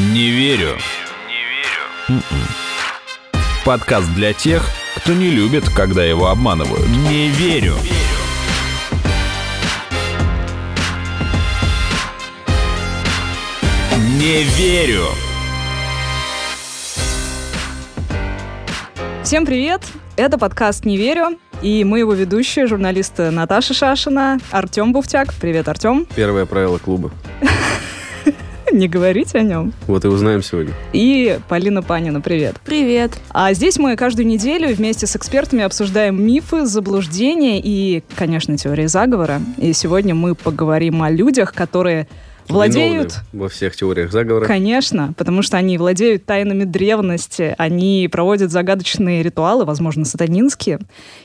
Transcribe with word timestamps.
Не 0.00 0.30
верю. 0.30 0.78
Не 2.08 2.16
верю. 2.16 2.22
Подкаст 3.66 4.08
для 4.14 4.32
тех, 4.32 4.66
кто 4.96 5.12
не 5.12 5.28
любит, 5.28 5.68
когда 5.68 6.02
его 6.02 6.28
обманывают. 6.28 6.88
Не 6.88 7.28
верю. 7.28 7.74
Не 14.18 14.42
верю. 14.44 15.04
Всем 19.22 19.44
привет! 19.44 19.82
Это 20.16 20.38
подкаст 20.38 20.86
«Не 20.86 20.96
верю», 20.96 21.38
и 21.60 21.84
мы 21.84 21.98
его 21.98 22.14
ведущие, 22.14 22.66
журналисты 22.66 23.30
Наташа 23.30 23.74
Шашина, 23.74 24.38
Артем 24.50 24.94
Буфтяк. 24.94 25.34
Привет, 25.34 25.68
Артем. 25.68 26.06
Первое 26.16 26.46
правило 26.46 26.78
клуба. 26.78 27.10
Не 28.72 28.88
говорить 28.88 29.34
о 29.34 29.40
нем. 29.40 29.72
Вот 29.86 30.04
и 30.04 30.08
узнаем 30.08 30.42
сегодня. 30.42 30.72
И 30.92 31.38
Полина 31.48 31.82
Панина, 31.82 32.20
привет. 32.20 32.56
Привет. 32.64 33.12
А 33.30 33.52
здесь 33.52 33.78
мы 33.78 33.96
каждую 33.96 34.26
неделю 34.26 34.74
вместе 34.74 35.06
с 35.06 35.16
экспертами 35.16 35.64
обсуждаем 35.64 36.24
мифы, 36.24 36.66
заблуждения 36.66 37.60
и, 37.60 38.02
конечно, 38.16 38.56
теории 38.56 38.86
заговора. 38.86 39.40
И 39.58 39.72
сегодня 39.72 40.14
мы 40.14 40.34
поговорим 40.34 41.02
о 41.02 41.10
людях, 41.10 41.52
которые 41.52 42.06
владеют... 42.48 43.16
Во 43.32 43.48
всех 43.48 43.74
теориях 43.74 44.12
заговора. 44.12 44.46
Конечно, 44.46 45.14
потому 45.16 45.42
что 45.42 45.56
они 45.56 45.76
владеют 45.78 46.24
тайнами 46.24 46.64
древности, 46.64 47.54
они 47.58 48.08
проводят 48.10 48.50
загадочные 48.50 49.22
ритуалы, 49.22 49.64
возможно, 49.64 50.04
сатанинские, 50.04 50.78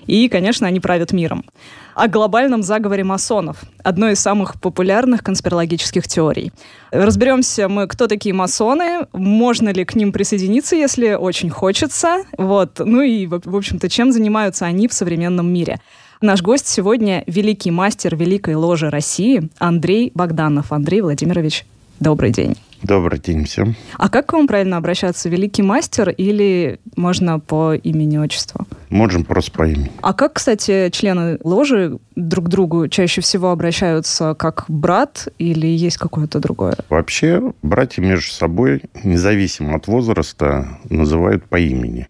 и, 0.08 0.30
конечно, 0.30 0.68
они 0.68 0.80
правят 0.80 1.12
миром. 1.14 1.46
О 1.96 2.10
глобальном 2.10 2.62
заговоре 2.62 3.06
масонов, 3.06 3.64
одной 3.82 4.14
из 4.14 4.20
самых 4.20 4.60
популярных 4.60 5.24
конспирологических 5.24 6.06
теорий. 6.10 6.52
Разберемся 6.92 7.70
мы, 7.70 7.88
кто 7.88 8.08
такие 8.08 8.36
масоны, 8.36 9.08
можно 9.14 9.70
ли 9.70 9.86
к 9.86 9.96
ним 9.96 10.12
присоединиться, 10.12 10.76
если 10.76 11.14
очень 11.14 11.50
хочется, 11.50 12.26
вот, 12.38 12.82
ну 12.84 13.02
и, 13.02 13.26
в 13.28 13.56
общем-то, 13.56 13.88
чем 13.88 14.12
занимаются 14.12 14.66
они 14.66 14.90
в 14.90 14.94
современном 14.94 15.48
мире. 15.48 15.80
Наш 16.20 16.42
гость 16.42 16.68
сегодня 16.68 17.24
великий 17.28 17.72
мастер 17.72 18.18
Великой 18.18 18.56
Ложи 18.56 18.90
России 18.90 19.50
Андрей 19.58 20.12
Богданов. 20.14 20.74
Андрей 20.74 21.00
Владимирович, 21.00 21.66
добрый 22.02 22.32
день. 22.32 22.58
Добрый 22.84 23.20
день 23.20 23.46
всем. 23.46 23.74
А 23.98 24.10
как 24.10 24.28
к 24.28 24.34
вам 24.34 24.48
правильно 24.48 24.76
обращаться? 24.76 25.30
Великий 25.30 25.64
мастер 25.64 26.10
или 26.10 26.80
можно 26.98 27.40
по 27.40 27.74
имени 27.74 28.18
отчеству? 28.18 28.68
Можем 28.96 29.26
просто 29.26 29.52
по 29.52 29.68
имени. 29.68 29.92
А 30.02 30.14
как, 30.14 30.36
кстати, 30.36 30.90
члены 30.90 31.38
ложи 31.44 32.00
друг 32.16 32.46
к 32.46 32.48
другу 32.48 32.88
чаще 32.88 33.20
всего 33.20 33.52
обращаются 33.52 34.36
как 34.36 34.64
брат 34.70 35.28
или 35.38 35.68
есть 35.68 35.98
какое-то 35.98 36.40
другое? 36.40 36.78
Вообще, 36.88 37.52
братья 37.62 38.02
между 38.02 38.32
собой, 38.32 38.84
независимо 39.04 39.76
от 39.76 39.88
возраста, 39.88 40.80
называют 40.90 41.44
по 41.44 41.60
имени. 41.60 42.08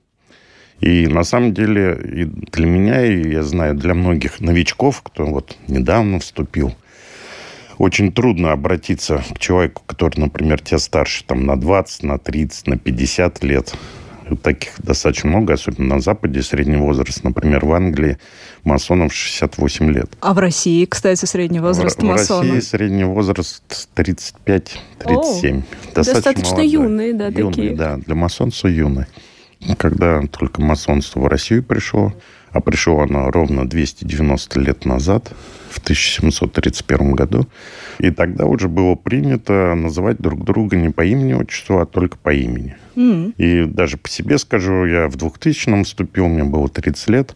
И 0.80 1.08
на 1.08 1.23
самом 1.23 1.55
деле 1.55 2.00
и 2.03 2.25
для 2.25 2.67
меня, 2.67 3.03
и 3.03 3.31
я 3.31 3.42
знаю, 3.42 3.73
для 3.73 3.95
многих 3.95 4.39
новичков, 4.39 5.02
кто 5.02 5.25
вот 5.25 5.58
недавно 5.67 6.20
вступил, 6.20 6.75
очень 7.80 8.11
трудно 8.11 8.52
обратиться 8.52 9.23
к 9.33 9.39
человеку, 9.39 9.81
который, 9.88 10.20
например, 10.20 10.61
тебя 10.61 10.77
старше 10.77 11.23
там, 11.25 11.47
на 11.47 11.59
20, 11.59 12.03
на 12.03 12.20
30, 12.20 12.67
на 12.67 12.77
50 12.77 13.44
лет. 13.44 13.73
Таких 14.42 14.73
достаточно 14.80 15.30
много, 15.30 15.54
особенно 15.54 15.95
на 15.95 16.02
Западе 16.02 16.42
средний 16.42 16.78
возраст. 16.78 17.23
Например, 17.23 17.64
в 17.66 17.73
Англии 17.73 18.18
масонов 18.64 19.14
68 19.14 19.92
лет. 19.92 20.09
А 20.20 20.34
в 20.34 20.40
России, 20.40 20.86
кстати, 20.86 21.26
средний 21.26 21.59
возраст 21.59 22.00
в, 22.00 22.04
масонов? 22.04 22.45
В 22.45 22.50
России 22.50 22.67
средний 22.67 23.04
возраст 23.04 23.88
35-37. 23.95 24.73
Достаточно, 25.00 25.64
достаточно 25.94 26.59
юные, 26.62 27.14
да, 27.14 27.28
юные, 27.28 27.50
такие. 27.50 27.76
Да, 27.76 27.98
для 27.98 28.16
масонства 28.16 28.67
юные. 28.67 29.08
Когда 29.78 30.22
только 30.22 30.62
масонство 30.62 31.20
в 31.20 31.28
Россию 31.28 31.64
пришло, 31.64 32.14
а 32.55 32.61
пришло 32.61 33.02
оно 33.02 33.32
ровно 33.32 33.67
290 33.67 34.60
лет 34.61 34.86
назад, 34.86 35.33
в 35.70 35.80
1731 35.80 37.11
году, 37.11 37.48
и 37.99 38.11
тогда 38.11 38.45
уже 38.45 38.70
было 38.70 38.95
принято 38.95 39.76
называть 39.76 40.20
друг 40.20 40.45
друга 40.45 40.77
не 40.77 40.89
по 40.89 41.04
имени 41.04 41.33
отчеству, 41.33 41.80
а 41.80 41.86
только 41.86 42.17
по 42.17 42.33
имени. 42.33 42.77
М. 42.95 43.33
И 43.38 43.66
даже 43.66 43.98
по 43.98 44.08
себе 44.08 44.38
скажу, 44.38 44.86
я 44.86 45.10
в 45.10 45.17
2000-м 45.17 45.83
вступил, 45.83 46.30
мне 46.30 46.45
было 46.45 46.70
30 46.70 47.10
лет, 47.10 47.36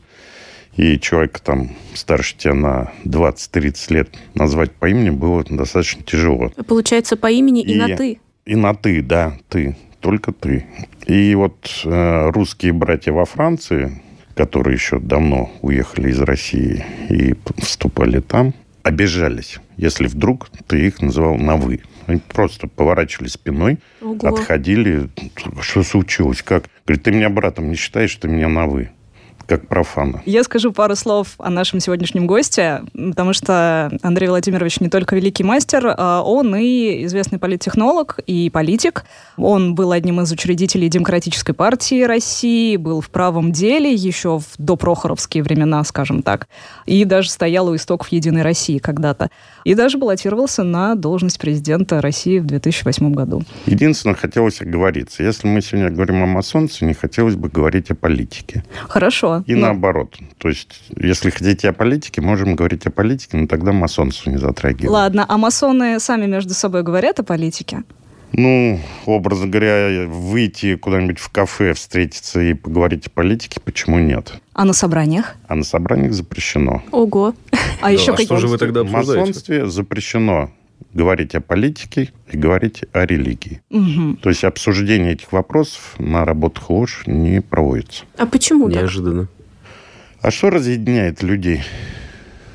и 0.77 0.97
человека 0.97 1.41
там 1.43 1.71
старше 1.95 2.37
тебя 2.37 2.53
на 2.53 2.91
20-30 3.03 3.93
лет 3.93 4.09
назвать 4.35 4.71
по 4.71 4.87
имени 4.87 5.09
было 5.09 5.43
достаточно 5.43 6.01
тяжело. 6.03 6.49
Получается, 6.65 7.17
по 7.17 7.29
имени 7.29 7.61
и, 7.61 7.73
И- 7.73 7.77
на 7.77 7.97
«ты». 7.97 8.19
И 8.45 8.55
на 8.55 8.73
ты, 8.73 9.01
да, 9.01 9.37
ты, 9.49 9.75
только 9.99 10.31
ты. 10.31 10.65
И 11.05 11.35
вот 11.35 11.69
э, 11.83 12.29
русские 12.29 12.71
братья 12.71 13.11
во 13.11 13.25
Франции, 13.25 14.01
которые 14.39 14.75
еще 14.75 14.99
давно 14.99 15.51
уехали 15.61 16.11
из 16.11 16.21
России 16.21 16.85
и 17.09 17.35
вступали 17.57 18.21
там, 18.21 18.53
обижались, 18.83 19.57
если 19.75 20.07
вдруг 20.07 20.49
ты 20.65 20.87
их 20.87 21.01
называл 21.01 21.35
на 21.35 21.57
«вы». 21.57 21.81
Они 22.07 22.21
просто 22.25 22.67
поворачивали 22.67 23.27
спиной, 23.27 23.79
Ого. 23.99 24.17
отходили. 24.29 25.09
Что 25.59 25.83
случилось? 25.83 26.41
Как? 26.41 26.69
Говорит, 26.87 27.03
ты 27.03 27.11
меня 27.11 27.29
братом 27.29 27.69
не 27.69 27.75
считаешь, 27.75 28.15
ты 28.15 28.29
меня 28.29 28.47
на 28.47 28.65
«вы». 28.65 28.91
Как 29.49 29.67
профана. 29.67 30.21
Я 30.27 30.43
скажу 30.43 30.71
пару 30.71 30.95
слов 30.95 31.29
о 31.39 31.49
нашем 31.49 31.79
сегодняшнем 31.79 32.27
госте, 32.27 32.83
потому 32.93 33.33
что 33.33 33.91
Андрей 34.03 34.27
Владимирович 34.27 34.79
не 34.79 34.89
только 34.89 35.15
великий 35.15 35.43
мастер, 35.43 35.95
а 35.97 36.21
он 36.21 36.55
и 36.55 37.03
известный 37.05 37.39
политтехнолог 37.39 38.19
и 38.27 38.51
политик. 38.51 39.05
Он 39.37 39.73
был 39.73 39.91
одним 39.91 40.21
из 40.21 40.31
учредителей 40.31 40.87
Демократической 40.87 41.53
партии 41.53 42.03
России, 42.03 42.77
был 42.77 43.01
в 43.01 43.09
правом 43.09 43.51
деле 43.51 43.91
еще 43.91 44.37
в 44.37 44.45
допрохоровские 44.59 45.41
времена, 45.41 45.83
скажем 45.83 46.21
так, 46.21 46.47
и 46.85 47.03
даже 47.03 47.31
стоял 47.31 47.69
у 47.69 47.75
истоков 47.75 48.09
Единой 48.09 48.43
России 48.43 48.77
когда-то. 48.77 49.31
И 49.63 49.73
даже 49.73 49.97
баллотировался 49.97 50.61
на 50.61 50.93
должность 50.93 51.39
президента 51.39 52.01
России 52.01 52.37
в 52.37 52.45
2008 52.45 53.13
году. 53.13 53.41
Единственное, 53.65 54.13
хотелось 54.13 54.61
оговориться. 54.61 55.23
Если 55.23 55.47
мы 55.47 55.61
сегодня 55.63 55.89
говорим 55.89 56.21
о 56.21 56.27
масонстве, 56.27 56.85
не 56.85 56.93
хотелось 56.93 57.35
бы 57.35 57.49
говорить 57.49 57.89
о 57.89 57.95
политике. 57.95 58.63
Хорошо. 58.87 59.38
И 59.47 59.55
Ну, 59.55 59.61
наоборот. 59.61 60.17
То 60.37 60.49
есть, 60.49 60.81
если 60.95 61.29
хотите 61.29 61.69
о 61.69 61.73
политике, 61.73 62.21
можем 62.21 62.55
говорить 62.55 62.85
о 62.87 62.91
политике, 62.91 63.37
но 63.37 63.47
тогда 63.47 63.71
масонство 63.71 64.29
не 64.29 64.37
затрагиваем. 64.37 64.91
Ладно, 64.91 65.25
а 65.27 65.37
масоны 65.37 65.99
сами 65.99 66.25
между 66.25 66.53
собой 66.53 66.83
говорят 66.83 67.19
о 67.19 67.23
политике? 67.23 67.83
Ну, 68.31 68.79
образно 69.07 69.47
говоря, 69.47 70.07
выйти 70.07 70.75
куда-нибудь 70.75 71.17
в 71.19 71.29
кафе, 71.29 71.73
встретиться 71.73 72.39
и 72.39 72.53
поговорить 72.53 73.07
о 73.07 73.09
политике, 73.09 73.59
почему 73.59 73.97
нет? 73.97 74.33
А 74.53 74.65
на 74.65 74.73
собраниях? 74.73 75.35
А 75.47 75.55
на 75.55 75.63
собраниях 75.63 76.13
запрещено. 76.13 76.83
Ого. 76.91 77.33
А 77.81 77.85
Да, 77.85 77.89
еще 77.89 78.11
а 78.11 78.15
какие 78.15 78.25
что 78.27 78.37
же 78.37 78.47
вы 78.47 78.57
тогда 78.59 78.83
В 78.83 78.87
обсуждаете? 78.95 79.19
масонстве 79.19 79.67
запрещено 79.67 80.51
говорить 80.93 81.35
о 81.35 81.41
политике 81.41 82.11
и 82.31 82.37
говорить 82.37 82.83
о 82.93 83.05
религии. 83.05 83.61
Мгм. 83.69 84.17
То 84.17 84.29
есть 84.29 84.43
обсуждение 84.43 85.13
этих 85.13 85.31
вопросов 85.31 85.95
на 85.99 86.25
работах 86.25 86.69
ложь 86.69 87.03
не 87.05 87.41
проводится. 87.41 88.05
А 88.17 88.25
почему 88.25 88.69
так? 88.69 88.81
Неожиданно. 88.81 89.27
А 90.21 90.31
что 90.31 90.49
разъединяет 90.49 91.23
людей? 91.23 91.63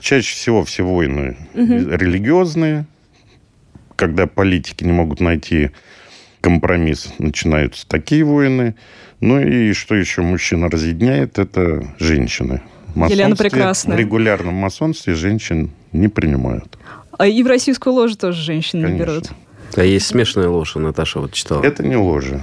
Чаще 0.01 0.35
всего 0.35 0.65
все 0.65 0.83
войны 0.83 1.37
религиозные, 1.55 2.87
когда 3.97 4.27
политики 4.27 4.85
не 4.85 4.93
могут 4.93 5.21
найти 5.21 5.71
компромисс, 6.41 7.13
начинаются 7.19 7.89
такие 7.89 8.25
войны. 8.25 8.75
Ну 9.21 9.41
и 9.41 9.73
что 9.73 9.95
еще 9.95 10.23
мужчина 10.23 10.69
разъединяет, 10.69 11.39
это 11.39 11.95
женщины. 11.99 12.61
Елена 12.95 13.35
Прекрасная. 13.35 13.97
В 13.97 14.01
регулярном 14.01 14.55
масонстве 14.55 15.15
женщин 15.15 15.71
не 15.93 16.09
принимают. 16.09 16.79
А 17.19 17.27
и 17.27 17.43
в 17.43 17.47
российскую 17.47 17.95
ложу 17.95 18.17
тоже 18.17 18.43
женщин 18.43 18.81
не 18.81 18.85
Конечно. 18.87 19.05
берут. 19.05 19.31
А 19.77 19.85
есть 19.85 20.07
смешанная 20.07 20.49
ложь, 20.49 20.75
Наташа 20.75 21.21
вот 21.21 21.33
читала. 21.33 21.63
Это 21.63 21.83
не 21.87 21.97
ложа. 21.97 22.41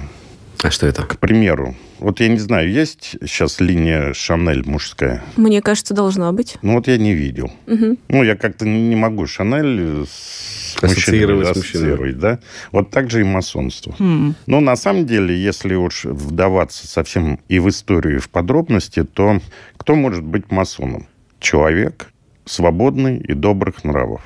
А 0.62 0.70
что 0.70 0.86
это? 0.86 1.02
К 1.02 1.18
примеру, 1.18 1.74
вот 1.98 2.20
я 2.20 2.28
не 2.28 2.38
знаю, 2.38 2.70
есть 2.70 3.16
сейчас 3.20 3.60
линия 3.60 4.12
Шанель 4.12 4.62
мужская? 4.64 5.24
Мне 5.36 5.60
кажется, 5.60 5.92
должна 5.92 6.30
быть. 6.32 6.56
Ну 6.62 6.74
вот 6.74 6.86
я 6.86 6.98
не 6.98 7.14
видел. 7.14 7.50
Мгм. 7.66 7.98
Ну, 8.08 8.22
я 8.22 8.36
как-то 8.36 8.64
не 8.64 8.94
могу 8.94 9.26
Шанель 9.26 10.06
с 10.06 10.76
Ассоциировать 10.80 11.38
мужчинами 11.38 11.44
с 11.44 11.50
ассоциировать, 11.50 12.18
да? 12.18 12.38
Вот 12.70 12.90
так 12.90 13.10
же 13.10 13.20
и 13.20 13.24
масонство. 13.24 13.94
М. 13.98 14.36
Но 14.46 14.60
на 14.60 14.76
самом 14.76 15.04
деле, 15.04 15.36
если 15.36 15.74
уж 15.74 16.04
вдаваться 16.04 16.86
совсем 16.86 17.40
и 17.48 17.58
в 17.58 17.68
историю, 17.68 18.16
и 18.16 18.20
в 18.20 18.30
подробности, 18.30 19.02
то 19.02 19.40
кто 19.76 19.96
может 19.96 20.22
быть 20.22 20.50
масоном? 20.52 21.08
Человек 21.40 22.12
свободный 22.44 23.18
и 23.18 23.34
добрых 23.34 23.82
нравов. 23.84 24.22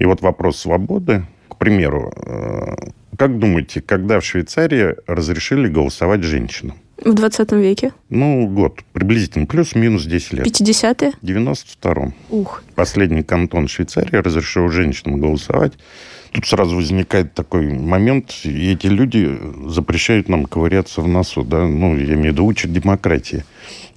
И 0.00 0.06
вот 0.06 0.22
вопрос 0.22 0.58
свободы, 0.58 1.26
к 1.48 1.56
примеру, 1.56 2.10
э, 2.16 2.74
как 3.18 3.38
думаете, 3.38 3.82
когда 3.82 4.18
в 4.18 4.24
Швейцарии 4.24 4.96
разрешили 5.06 5.68
голосовать 5.68 6.22
женщинам? 6.22 6.78
В 7.04 7.12
20 7.12 7.52
веке. 7.52 7.92
Ну, 8.08 8.48
год, 8.48 8.80
приблизительно, 8.94 9.44
плюс-минус 9.44 10.04
10 10.04 10.32
лет. 10.32 10.46
50-е. 10.46 11.12
В 11.20 11.24
92-м. 11.24 12.14
Ух. 12.30 12.62
Последний 12.74 13.22
кантон 13.22 13.68
Швейцарии 13.68 14.16
разрешил 14.16 14.70
женщинам 14.70 15.20
голосовать. 15.20 15.74
Тут 16.32 16.46
сразу 16.46 16.76
возникает 16.76 17.34
такой 17.34 17.70
момент, 17.70 18.32
и 18.44 18.72
эти 18.72 18.86
люди 18.86 19.38
запрещают 19.66 20.30
нам 20.30 20.46
ковыряться 20.46 21.02
в 21.02 21.08
носу, 21.08 21.42
да, 21.42 21.66
ну, 21.66 21.94
я 21.96 22.14
имею 22.14 22.20
в 22.20 22.26
виду, 22.26 22.46
учат 22.46 22.72
демократии 22.72 23.44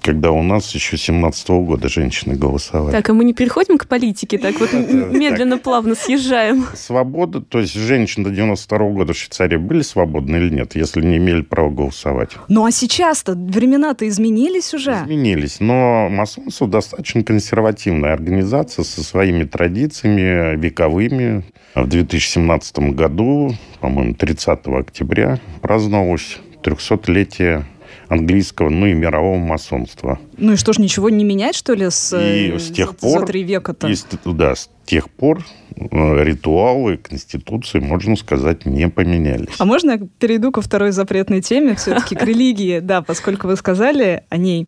когда 0.02 0.32
у 0.32 0.44
нас 0.44 0.76
еще 0.76 0.98
17 0.98 1.50
-го 1.50 1.66
года 1.66 1.90
женщины 1.90 2.36
голосовали. 2.36 2.92
Так, 2.92 3.10
а 3.10 3.14
мы 3.14 3.24
не 3.24 3.34
переходим 3.34 3.78
к 3.78 3.88
политике, 3.88 4.38
так 4.38 4.60
вот 4.60 4.74
медленно, 4.74 5.58
плавно 5.58 5.96
съезжаем. 5.96 6.66
Свобода, 6.76 7.42
то 7.42 7.60
есть 7.60 7.74
женщины 7.74 8.26
до 8.26 8.32
92 8.32 8.78
-го 8.78 8.94
года 8.94 9.14
в 9.14 9.18
Швейцарии 9.18 9.58
были 9.58 9.82
свободны 9.82 10.36
или 10.38 10.50
нет, 10.50 10.76
если 10.76 11.02
не 11.02 11.18
имели 11.18 11.42
права 11.42 11.70
голосовать? 11.70 12.32
Ну 12.50 12.66
а 12.66 12.72
сейчас-то 12.72 13.34
времена-то 13.34 14.08
изменились 14.08 14.74
уже? 14.74 14.94
Изменились, 15.04 15.60
но 15.60 16.10
масонство 16.10 16.68
достаточно 16.68 17.24
консервативная 17.24 18.14
организация 18.14 18.84
со 18.84 19.04
своими 19.04 19.46
традициями 19.46 20.56
вековыми. 20.58 21.44
В 21.76 21.88
2017 21.88 22.94
году, 22.94 23.56
по-моему, 23.80 24.14
30 24.14 24.68
октября 24.68 25.40
праздновалось 25.62 26.40
300-летие 26.64 27.66
английского, 28.08 28.70
ну 28.70 28.86
и 28.86 28.94
мирового 28.94 29.38
масонства. 29.38 30.20
Ну 30.38 30.54
и 30.54 30.56
что 30.56 30.74
ж, 30.74 30.80
ничего 30.80 31.10
не 31.10 31.24
менять, 31.24 31.56
что 31.56 31.74
ли, 31.74 31.90
с, 31.90 32.18
и 32.18 32.58
с 32.58 32.72
тех 32.72 32.96
пор, 32.96 33.22
за 33.22 33.26
три 33.26 33.44
века-то? 33.44 33.90
Да, 34.26 34.56
с 34.56 34.70
тех 34.86 35.10
пор 35.10 35.46
э, 35.76 36.24
ритуалы 36.24 36.98
Конституции, 36.98 37.80
можно 37.80 38.16
сказать, 38.16 38.66
не 38.66 38.90
поменялись. 38.90 39.56
А 39.58 39.66
можно 39.66 39.92
я 39.92 40.00
перейду 40.20 40.52
ко 40.52 40.62
второй 40.62 40.92
запретной 40.92 41.42
теме, 41.42 41.76
все-таки 41.76 42.16
к 42.16 42.24
религии? 42.24 42.80
Да, 42.80 43.02
поскольку 43.02 43.48
вы 43.48 43.56
сказали 43.56 44.24
о 44.30 44.38
ней. 44.38 44.68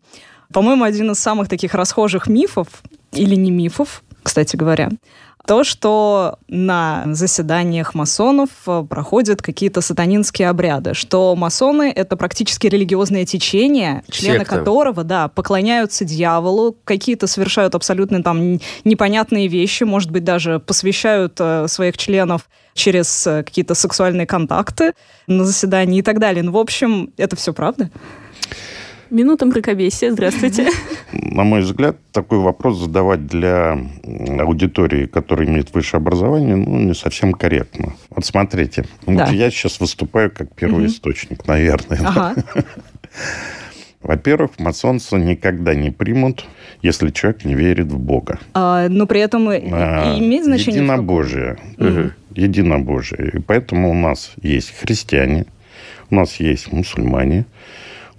По-моему, 0.52 0.84
один 0.84 1.10
из 1.10 1.18
самых 1.18 1.48
таких 1.48 1.74
расхожих 1.74 2.28
мифов, 2.28 2.68
или 3.12 3.34
не 3.34 3.50
мифов, 3.50 4.02
кстати 4.22 4.56
говоря, 4.56 4.90
то, 5.46 5.64
что 5.64 6.38
на 6.48 7.04
заседаниях 7.06 7.94
масонов 7.94 8.50
э, 8.66 8.84
проходят 8.88 9.40
какие-то 9.40 9.80
сатанинские 9.80 10.48
обряды, 10.48 10.94
что 10.94 11.34
масоны— 11.36 11.92
это 11.96 12.16
практически 12.16 12.66
религиозное 12.66 13.24
течение, 13.24 14.02
члены 14.10 14.40
Секта. 14.40 14.56
которого, 14.56 15.04
да, 15.04 15.28
поклоняются 15.28 16.04
дьяволу, 16.04 16.76
какие-то 16.84 17.26
совершают 17.26 17.74
абсолютно 17.74 18.22
там 18.22 18.58
непонятные 18.84 19.46
вещи, 19.46 19.84
может 19.84 20.10
быть, 20.10 20.24
даже 20.24 20.58
посвящают 20.58 21.36
э, 21.38 21.66
своих 21.68 21.96
членов 21.96 22.48
через 22.74 23.26
э, 23.26 23.42
какие-то 23.44 23.74
сексуальные 23.74 24.26
контакты 24.26 24.92
на 25.26 25.44
заседании 25.44 26.00
и 26.00 26.02
так 26.02 26.18
далее. 26.18 26.42
Ну, 26.42 26.52
в 26.52 26.58
общем, 26.58 27.12
это 27.16 27.36
все 27.36 27.52
правда? 27.52 27.90
Минута 29.10 29.46
мракобесия. 29.46 30.10
Здравствуйте. 30.10 30.68
На 31.22 31.44
мой 31.44 31.60
взгляд, 31.60 31.96
такой 32.12 32.38
вопрос 32.38 32.78
задавать 32.78 33.26
для 33.26 33.78
аудитории, 34.40 35.06
которая 35.06 35.48
имеет 35.48 35.72
высшее 35.74 35.98
образование, 35.98 36.56
ну, 36.56 36.78
не 36.78 36.94
совсем 36.94 37.32
корректно. 37.32 37.94
Вот 38.10 38.24
смотрите, 38.24 38.84
да. 39.06 39.24
вот 39.24 39.34
я 39.34 39.50
сейчас 39.50 39.80
выступаю 39.80 40.30
как 40.30 40.54
первый 40.54 40.84
угу. 40.84 40.86
источник, 40.86 41.46
наверное. 41.46 42.00
Ага. 42.04 42.34
Во-первых, 44.02 44.52
масонство 44.58 45.16
никогда 45.16 45.74
не 45.74 45.90
примут, 45.90 46.46
если 46.80 47.10
человек 47.10 47.44
не 47.44 47.54
верит 47.54 47.86
в 47.86 47.98
Бога. 47.98 48.38
А, 48.54 48.88
но 48.88 49.06
при 49.06 49.20
этом 49.20 49.48
а, 49.48 50.16
имеет 50.18 50.44
значение... 50.44 50.80
Единобожие. 50.80 51.58
Угу. 51.78 52.10
Единобожие. 52.36 53.30
И 53.34 53.38
поэтому 53.40 53.90
у 53.90 53.94
нас 53.94 54.32
есть 54.42 54.72
христиане, 54.78 55.46
у 56.10 56.14
нас 56.14 56.38
есть 56.38 56.72
мусульмане, 56.72 57.46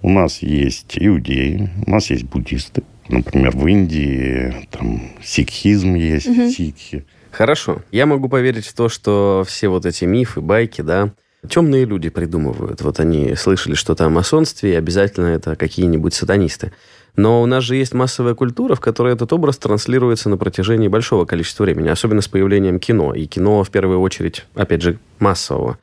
у 0.02 0.10
нас 0.10 0.42
есть 0.42 0.96
иудеи, 0.98 1.70
у 1.86 1.90
нас 1.90 2.10
есть 2.10 2.24
буддисты. 2.24 2.82
Например, 3.08 3.56
в 3.56 3.66
Индии 3.66 4.68
там 4.70 5.10
сикхизм 5.22 5.94
есть, 5.94 6.26
угу. 6.26 6.50
сикхи. 6.50 7.04
Хорошо. 7.30 7.82
Я 7.90 8.06
могу 8.06 8.28
поверить 8.28 8.66
в 8.66 8.74
то, 8.74 8.88
что 8.88 9.44
все 9.46 9.68
вот 9.68 9.86
эти 9.86 10.04
мифы, 10.04 10.40
байки, 10.40 10.82
да, 10.82 11.12
темные 11.48 11.84
люди 11.84 12.08
придумывают. 12.10 12.82
Вот 12.82 13.00
они 13.00 13.34
слышали 13.34 13.74
что-то 13.74 14.06
о 14.06 14.10
масонстве, 14.10 14.72
и 14.72 14.76
обязательно 14.76 15.26
это 15.26 15.56
какие-нибудь 15.56 16.14
сатанисты. 16.14 16.72
Но 17.16 17.42
у 17.42 17.46
нас 17.46 17.64
же 17.64 17.74
есть 17.76 17.94
массовая 17.94 18.34
культура, 18.34 18.74
в 18.74 18.80
которой 18.80 19.14
этот 19.14 19.32
образ 19.32 19.58
транслируется 19.58 20.28
на 20.28 20.36
протяжении 20.36 20.88
большого 20.88 21.24
количества 21.24 21.64
времени, 21.64 21.88
особенно 21.88 22.20
с 22.20 22.28
появлением 22.28 22.78
кино. 22.78 23.14
И 23.14 23.26
кино, 23.26 23.64
в 23.64 23.70
первую 23.70 24.00
очередь, 24.00 24.44
опять 24.54 24.82
же, 24.82 24.98
массового 25.18 25.78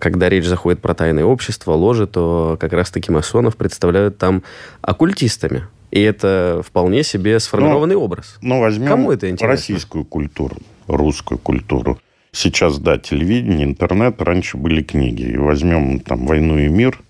когда 0.00 0.28
речь 0.28 0.46
заходит 0.46 0.80
про 0.80 0.94
тайное 0.94 1.24
общество, 1.24 1.72
ложи, 1.72 2.06
то 2.06 2.56
как 2.58 2.72
раз-таки 2.72 3.12
масонов 3.12 3.56
представляют 3.56 4.18
там 4.18 4.42
оккультистами. 4.80 5.64
И 5.90 6.00
это 6.00 6.62
вполне 6.66 7.02
себе 7.02 7.38
сформированный 7.38 7.96
ну, 7.96 8.02
образ. 8.02 8.38
Ну, 8.42 8.60
возьмем 8.60 8.88
Кому 8.88 9.12
это 9.12 9.28
интересно? 9.28 9.48
российскую 9.48 10.04
культуру, 10.04 10.56
русскую 10.86 11.38
культуру. 11.38 11.98
Сейчас, 12.32 12.78
да, 12.78 12.96
телевидение, 12.96 13.66
интернет, 13.66 14.22
раньше 14.22 14.56
были 14.56 14.82
книги. 14.82 15.22
И 15.22 15.36
возьмем 15.36 15.98
там 16.00 16.26
«Войну 16.26 16.58
и 16.58 16.68
мир». 16.68 17.00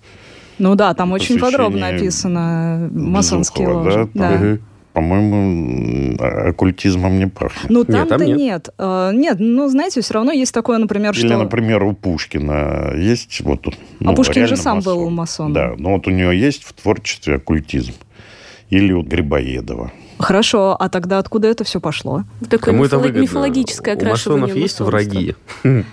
Ну 0.59 0.75
да, 0.75 0.95
там 0.95 1.13
очень 1.13 1.39
подробно 1.39 1.89
описано 1.89 2.91
масонские 2.93 3.69
ложи. 3.69 4.09
Да, 4.15 4.31
да. 4.31 4.47
Угу 4.47 4.59
по-моему, 4.93 6.17
оккультизмом 6.21 7.19
не 7.19 7.27
пахнет. 7.27 7.71
Ну, 7.71 7.85
там-то 7.85 8.25
нет. 8.25 8.39
Нет. 8.39 8.69
Uh, 8.79 9.15
нет, 9.15 9.37
ну, 9.39 9.69
знаете, 9.69 10.01
все 10.01 10.15
равно 10.15 10.33
есть 10.33 10.53
такое, 10.53 10.79
например, 10.79 11.13
Или, 11.13 11.19
что... 11.19 11.29
Или, 11.29 11.35
например, 11.35 11.83
у 11.85 11.93
Пушкина 11.93 12.95
есть 12.97 13.41
вот... 13.43 13.67
Ну, 14.01 14.11
а 14.11 14.15
Пушкин 14.15 14.47
же 14.47 14.57
сам 14.57 14.77
масон. 14.77 14.95
был 14.95 15.11
масон. 15.11 15.53
Да, 15.53 15.75
но 15.77 15.95
вот 15.95 16.07
у 16.07 16.11
него 16.11 16.33
есть 16.33 16.65
в 16.65 16.73
творчестве 16.73 17.37
оккультизм. 17.37 17.93
Или 18.71 18.93
у 18.93 19.03
Грибоедова. 19.03 19.93
Хорошо, 20.21 20.77
а 20.79 20.89
тогда 20.91 21.19
откуда 21.19 21.49
это 21.49 21.65
все 21.65 21.81
пошло? 21.81 22.25
Такое 22.51 22.75
Кому 22.75 22.85
мифолог... 22.85 23.07
это 23.07 23.19
мифологическое 23.19 23.95
окрашивание. 23.95 24.45
У 24.45 24.49
масонов 24.49 24.63
есть 24.63 24.81
враги. 24.81 25.35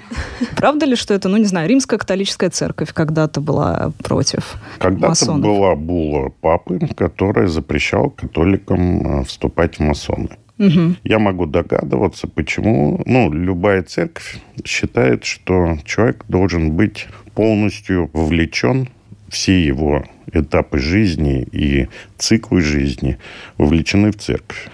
Правда 0.58 0.86
ли, 0.86 0.96
что 0.96 1.14
это, 1.14 1.30
ну 1.30 1.38
не 1.38 1.46
знаю, 1.46 1.70
римская 1.70 1.98
католическая 1.98 2.50
церковь 2.50 2.94
когда-то 2.94 3.40
была 3.40 3.94
против 4.04 4.56
Когда-то 4.80 5.34
была 5.34 5.76
була 5.76 6.30
папы, 6.42 6.80
которая 6.96 7.48
запрещала 7.48 8.10
католикам 8.10 9.22
э, 9.22 9.24
вступать 9.24 9.78
в 9.78 9.80
масоны. 9.80 10.30
Угу. 10.60 10.96
Я 11.04 11.20
могу 11.20 11.46
догадываться, 11.46 12.28
почему. 12.28 13.02
Ну, 13.06 13.32
любая 13.32 13.84
церковь 13.84 14.40
считает, 14.66 15.24
что 15.24 15.78
человек 15.86 16.26
должен 16.28 16.72
быть 16.72 17.08
полностью 17.34 18.10
вовлечен 18.12 18.90
все 19.30 19.64
его 19.64 20.04
этапы 20.32 20.80
жизни 20.80 21.48
и 21.52 21.88
циклы 22.18 22.62
жизни 22.62 23.18
вовлечены 23.58 24.12
в 24.12 24.18
церковь. 24.18 24.68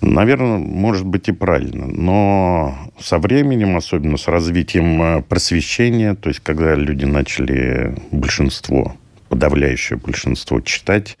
Наверное, 0.00 0.58
может 0.58 1.06
быть 1.06 1.28
и 1.28 1.32
правильно, 1.32 1.86
но 1.86 2.78
со 3.00 3.18
временем, 3.18 3.76
особенно 3.76 4.16
с 4.16 4.28
развитием 4.28 5.02
э, 5.02 5.22
просвещения, 5.22 6.14
то 6.14 6.28
есть 6.28 6.40
когда 6.40 6.74
люди 6.74 7.04
начали 7.04 7.96
большинство, 8.12 8.94
подавляющее 9.28 9.98
большинство 9.98 10.60
читать, 10.60 11.18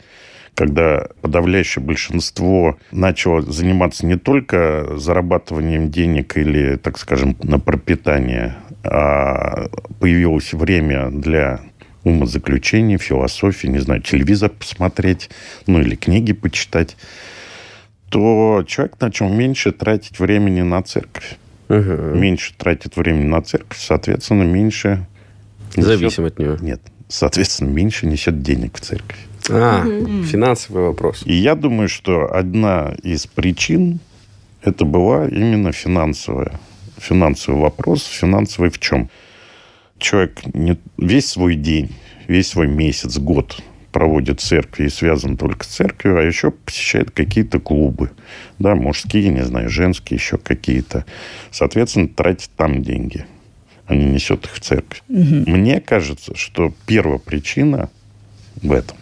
когда 0.54 1.08
подавляющее 1.22 1.82
большинство 1.82 2.78
начало 2.92 3.42
заниматься 3.42 4.06
не 4.06 4.16
только 4.16 4.96
зарабатыванием 4.96 5.90
денег 5.90 6.36
или, 6.36 6.76
так 6.76 6.98
скажем, 6.98 7.36
на 7.42 7.58
пропитание, 7.58 8.56
а 8.84 9.68
появилось 9.98 10.52
время 10.52 11.10
для 11.10 11.60
умозаключений, 12.04 12.98
философии, 12.98 13.66
не 13.66 13.78
знаю, 13.78 14.02
телевизор 14.02 14.50
посмотреть, 14.50 15.30
ну 15.66 15.80
или 15.80 15.94
книги 15.94 16.32
почитать, 16.32 16.96
то 18.08 18.64
человек 18.66 18.96
начал 19.00 19.28
меньше 19.28 19.72
тратить 19.72 20.18
времени 20.18 20.62
на 20.62 20.82
церковь. 20.82 21.36
Угу. 21.68 22.16
Меньше 22.16 22.54
тратит 22.56 22.96
времени 22.96 23.26
на 23.26 23.42
церковь, 23.42 23.78
соответственно, 23.78 24.44
меньше... 24.44 25.06
Зависим 25.76 26.24
несет... 26.24 26.32
от 26.32 26.38
нее. 26.38 26.56
Нет, 26.60 26.80
соответственно, 27.08 27.68
меньше 27.68 28.06
несет 28.06 28.42
денег 28.42 28.78
в 28.78 28.80
церковь. 28.80 29.18
А, 29.50 29.84
угу. 29.86 30.22
финансовый 30.24 30.84
вопрос. 30.84 31.22
И 31.24 31.34
я 31.34 31.54
думаю, 31.54 31.88
что 31.88 32.32
одна 32.32 32.94
из 33.02 33.26
причин 33.26 34.00
это 34.62 34.84
была 34.84 35.28
именно 35.28 35.72
финансовая. 35.72 36.52
Финансовый 36.96 37.60
вопрос. 37.60 38.04
Финансовый 38.04 38.70
в 38.70 38.78
чем? 38.78 39.08
Человек 39.98 40.40
не, 40.54 40.78
весь 40.96 41.28
свой 41.28 41.54
день, 41.54 41.90
весь 42.26 42.48
свой 42.48 42.68
месяц, 42.68 43.18
год 43.18 43.60
проводит 43.92 44.40
в 44.40 44.44
церкви 44.44 44.86
и 44.86 44.90
связан 44.90 45.36
только 45.36 45.64
с 45.64 45.68
церковью, 45.68 46.18
а 46.18 46.22
еще 46.22 46.50
посещает 46.50 47.10
какие-то 47.10 47.58
клубы, 47.58 48.10
да, 48.58 48.74
мужские, 48.74 49.30
не 49.30 49.44
знаю, 49.44 49.68
женские, 49.70 50.18
еще 50.18 50.38
какие-то. 50.38 51.04
Соответственно, 51.50 52.08
тратит 52.08 52.50
там 52.56 52.82
деньги, 52.82 53.26
а 53.86 53.94
не 53.94 54.04
несет 54.04 54.44
их 54.44 54.54
в 54.54 54.60
церковь. 54.60 55.02
Угу. 55.08 55.50
Мне 55.50 55.80
кажется, 55.80 56.36
что 56.36 56.72
первая 56.86 57.18
причина 57.18 57.90
в 58.62 58.72
этом. 58.72 58.96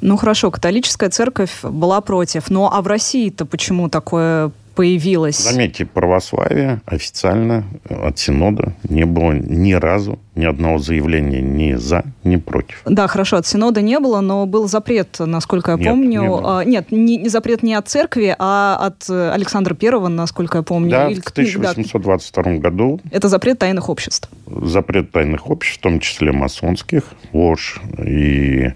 Ну 0.00 0.16
хорошо, 0.16 0.50
католическая 0.50 1.10
церковь 1.10 1.62
была 1.62 2.00
против. 2.00 2.50
Ну 2.50 2.66
а 2.66 2.82
в 2.82 2.86
России-то 2.86 3.46
почему 3.46 3.88
такое 3.88 4.52
появилась. 4.74 5.38
Заметьте, 5.38 5.84
православие 5.86 6.80
официально 6.86 7.64
от 7.88 8.18
Синода 8.18 8.72
не 8.88 9.04
было 9.04 9.32
ни 9.32 9.72
разу 9.72 10.18
ни 10.34 10.44
одного 10.46 10.78
заявления 10.78 11.42
ни 11.42 11.74
за, 11.74 12.04
ни 12.24 12.36
против. 12.36 12.80
Да, 12.86 13.06
хорошо, 13.08 13.36
от 13.36 13.46
Синода 13.46 13.82
не 13.82 13.98
было, 13.98 14.20
но 14.20 14.46
был 14.46 14.68
запрет, 14.68 15.16
насколько 15.18 15.72
я 15.72 15.76
Нет, 15.76 15.86
помню. 15.88 16.22
не 16.22 16.28
было. 16.28 16.60
А, 16.60 16.64
Нет, 16.64 16.92
не, 16.92 17.16
не 17.18 17.28
запрет 17.28 17.62
не 17.62 17.74
от 17.74 17.88
церкви, 17.88 18.34
а 18.38 18.76
от 18.80 19.04
э, 19.10 19.30
Александра 19.32 19.74
Первого, 19.74 20.08
насколько 20.08 20.58
я 20.58 20.62
помню. 20.62 20.90
Да, 20.90 21.08
Или- 21.10 21.20
в 21.20 21.28
1822 21.28 22.42
году 22.58 23.00
Это 23.10 23.28
запрет 23.28 23.58
тайных 23.58 23.88
обществ. 23.90 24.30
запрет 24.46 25.10
тайных 25.12 25.50
обществ, 25.50 25.78
в 25.78 25.82
том 25.82 26.00
числе 26.00 26.32
масонских, 26.32 27.02
ложь 27.32 27.80
и 27.98 28.72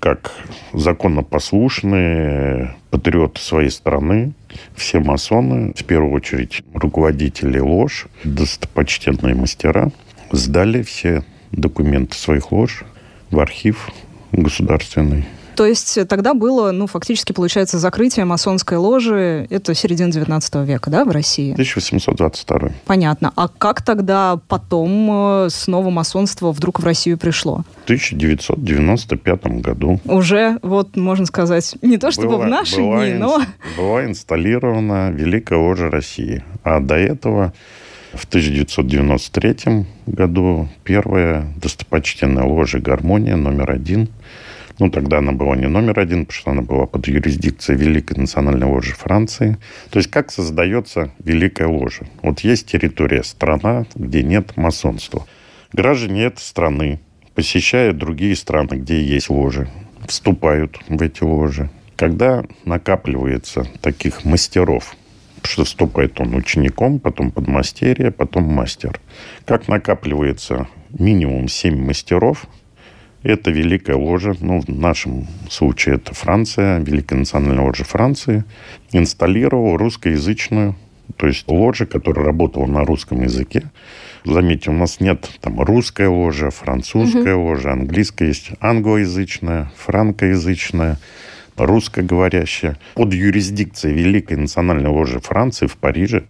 как 0.00 0.30
законопослушные 0.72 2.74
патриоты 2.90 3.40
своей 3.40 3.70
страны, 3.70 4.32
все 4.74 5.00
масоны, 5.00 5.72
в 5.74 5.84
первую 5.84 6.12
очередь 6.12 6.62
руководители 6.74 7.58
ложь, 7.58 8.06
достопочтенные 8.24 9.34
мастера, 9.34 9.90
сдали 10.32 10.82
все 10.82 11.24
документы 11.52 12.16
своих 12.16 12.52
лож 12.52 12.84
в 13.30 13.40
архив 13.40 13.88
государственный. 14.32 15.24
То 15.58 15.66
есть 15.66 15.98
тогда 16.06 16.34
было, 16.34 16.70
ну, 16.70 16.86
фактически, 16.86 17.32
получается, 17.32 17.80
закрытие 17.80 18.24
масонской 18.24 18.78
ложи, 18.78 19.44
это 19.50 19.74
середина 19.74 20.12
19 20.12 20.54
века, 20.64 20.88
да, 20.88 21.04
в 21.04 21.10
России? 21.10 21.50
1822. 21.50 22.70
Понятно. 22.86 23.32
А 23.34 23.48
как 23.48 23.82
тогда 23.82 24.38
потом 24.46 25.46
э, 25.46 25.48
снова 25.50 25.90
масонство 25.90 26.52
вдруг 26.52 26.78
в 26.78 26.84
Россию 26.84 27.18
пришло? 27.18 27.64
В 27.80 27.84
1995 27.86 29.46
году 29.60 30.00
Уже, 30.04 30.60
вот, 30.62 30.94
можно 30.96 31.26
сказать, 31.26 31.74
не 31.82 31.98
то 31.98 32.12
чтобы 32.12 32.34
была- 32.34 32.44
в 32.44 32.46
наши 32.46 32.76
была 32.76 33.04
дни, 33.04 33.14
но... 33.14 33.42
Была 33.76 34.04
инсталлирована 34.04 35.10
Великая 35.10 35.58
Ложа 35.58 35.90
России. 35.90 36.44
А 36.62 36.78
до 36.78 36.94
этого, 36.94 37.52
в 38.14 38.26
1993 38.26 39.86
году, 40.06 40.68
первая 40.84 41.52
достопочтенная 41.60 42.44
ложа 42.44 42.78
«Гармония» 42.78 43.34
номер 43.34 43.72
один. 43.72 44.08
Ну, 44.78 44.90
тогда 44.90 45.18
она 45.18 45.32
была 45.32 45.56
не 45.56 45.66
номер 45.66 45.98
один, 45.98 46.24
потому 46.24 46.40
что 46.40 46.50
она 46.52 46.62
была 46.62 46.86
под 46.86 47.08
юрисдикцией 47.08 47.78
Великой 47.78 48.18
национальной 48.18 48.66
ложи 48.66 48.92
Франции. 48.92 49.56
То 49.90 49.98
есть, 49.98 50.10
как 50.10 50.30
создается 50.30 51.10
Великая 51.18 51.66
Ложа? 51.66 52.06
Вот 52.22 52.40
есть 52.40 52.66
территория, 52.66 53.24
страна, 53.24 53.86
где 53.94 54.22
нет 54.22 54.56
масонства. 54.56 55.26
Граждане 55.72 56.24
этой 56.24 56.40
страны, 56.40 57.00
посещая 57.34 57.92
другие 57.92 58.36
страны, 58.36 58.74
где 58.76 59.02
есть 59.02 59.30
ложи, 59.30 59.68
вступают 60.06 60.78
в 60.88 61.02
эти 61.02 61.22
ложи. 61.24 61.70
Когда 61.96 62.44
накапливается 62.64 63.66
таких 63.80 64.24
мастеров, 64.24 64.94
что 65.42 65.64
вступает 65.64 66.20
он 66.20 66.34
учеником, 66.34 67.00
потом 67.00 67.32
подмастерье, 67.32 68.12
потом 68.12 68.44
мастер. 68.44 69.00
Как 69.44 69.66
накапливается 69.66 70.68
минимум 70.90 71.48
7 71.48 71.76
мастеров, 71.84 72.46
это 73.28 73.50
Великая 73.50 73.96
Ложа, 73.96 74.34
ну, 74.40 74.60
в 74.60 74.68
нашем 74.68 75.26
случае 75.50 75.96
это 75.96 76.14
Франция, 76.14 76.78
Великая 76.78 77.16
национальная 77.16 77.62
ложа 77.62 77.84
Франции, 77.84 78.44
инсталлировала 78.92 79.76
русскоязычную, 79.76 80.74
то 81.16 81.26
есть 81.26 81.46
ложа, 81.46 81.84
которая 81.84 82.24
работала 82.24 82.64
на 82.64 82.84
русском 82.84 83.22
языке. 83.22 83.70
Заметьте, 84.24 84.70
у 84.70 84.72
нас 84.72 85.00
нет 85.00 85.30
там 85.42 85.60
русская 85.60 86.08
ложа, 86.08 86.48
французская 86.48 87.34
ложа, 87.34 87.72
английская 87.72 88.28
есть, 88.28 88.52
англоязычная, 88.60 89.70
франкоязычная, 89.76 90.98
русскоговорящая. 91.56 92.78
Под 92.94 93.12
юрисдикцией 93.12 93.94
Великой 93.94 94.38
национальной 94.38 94.90
ложи 94.90 95.20
Франции 95.20 95.66
в 95.66 95.76
Париже 95.76 96.24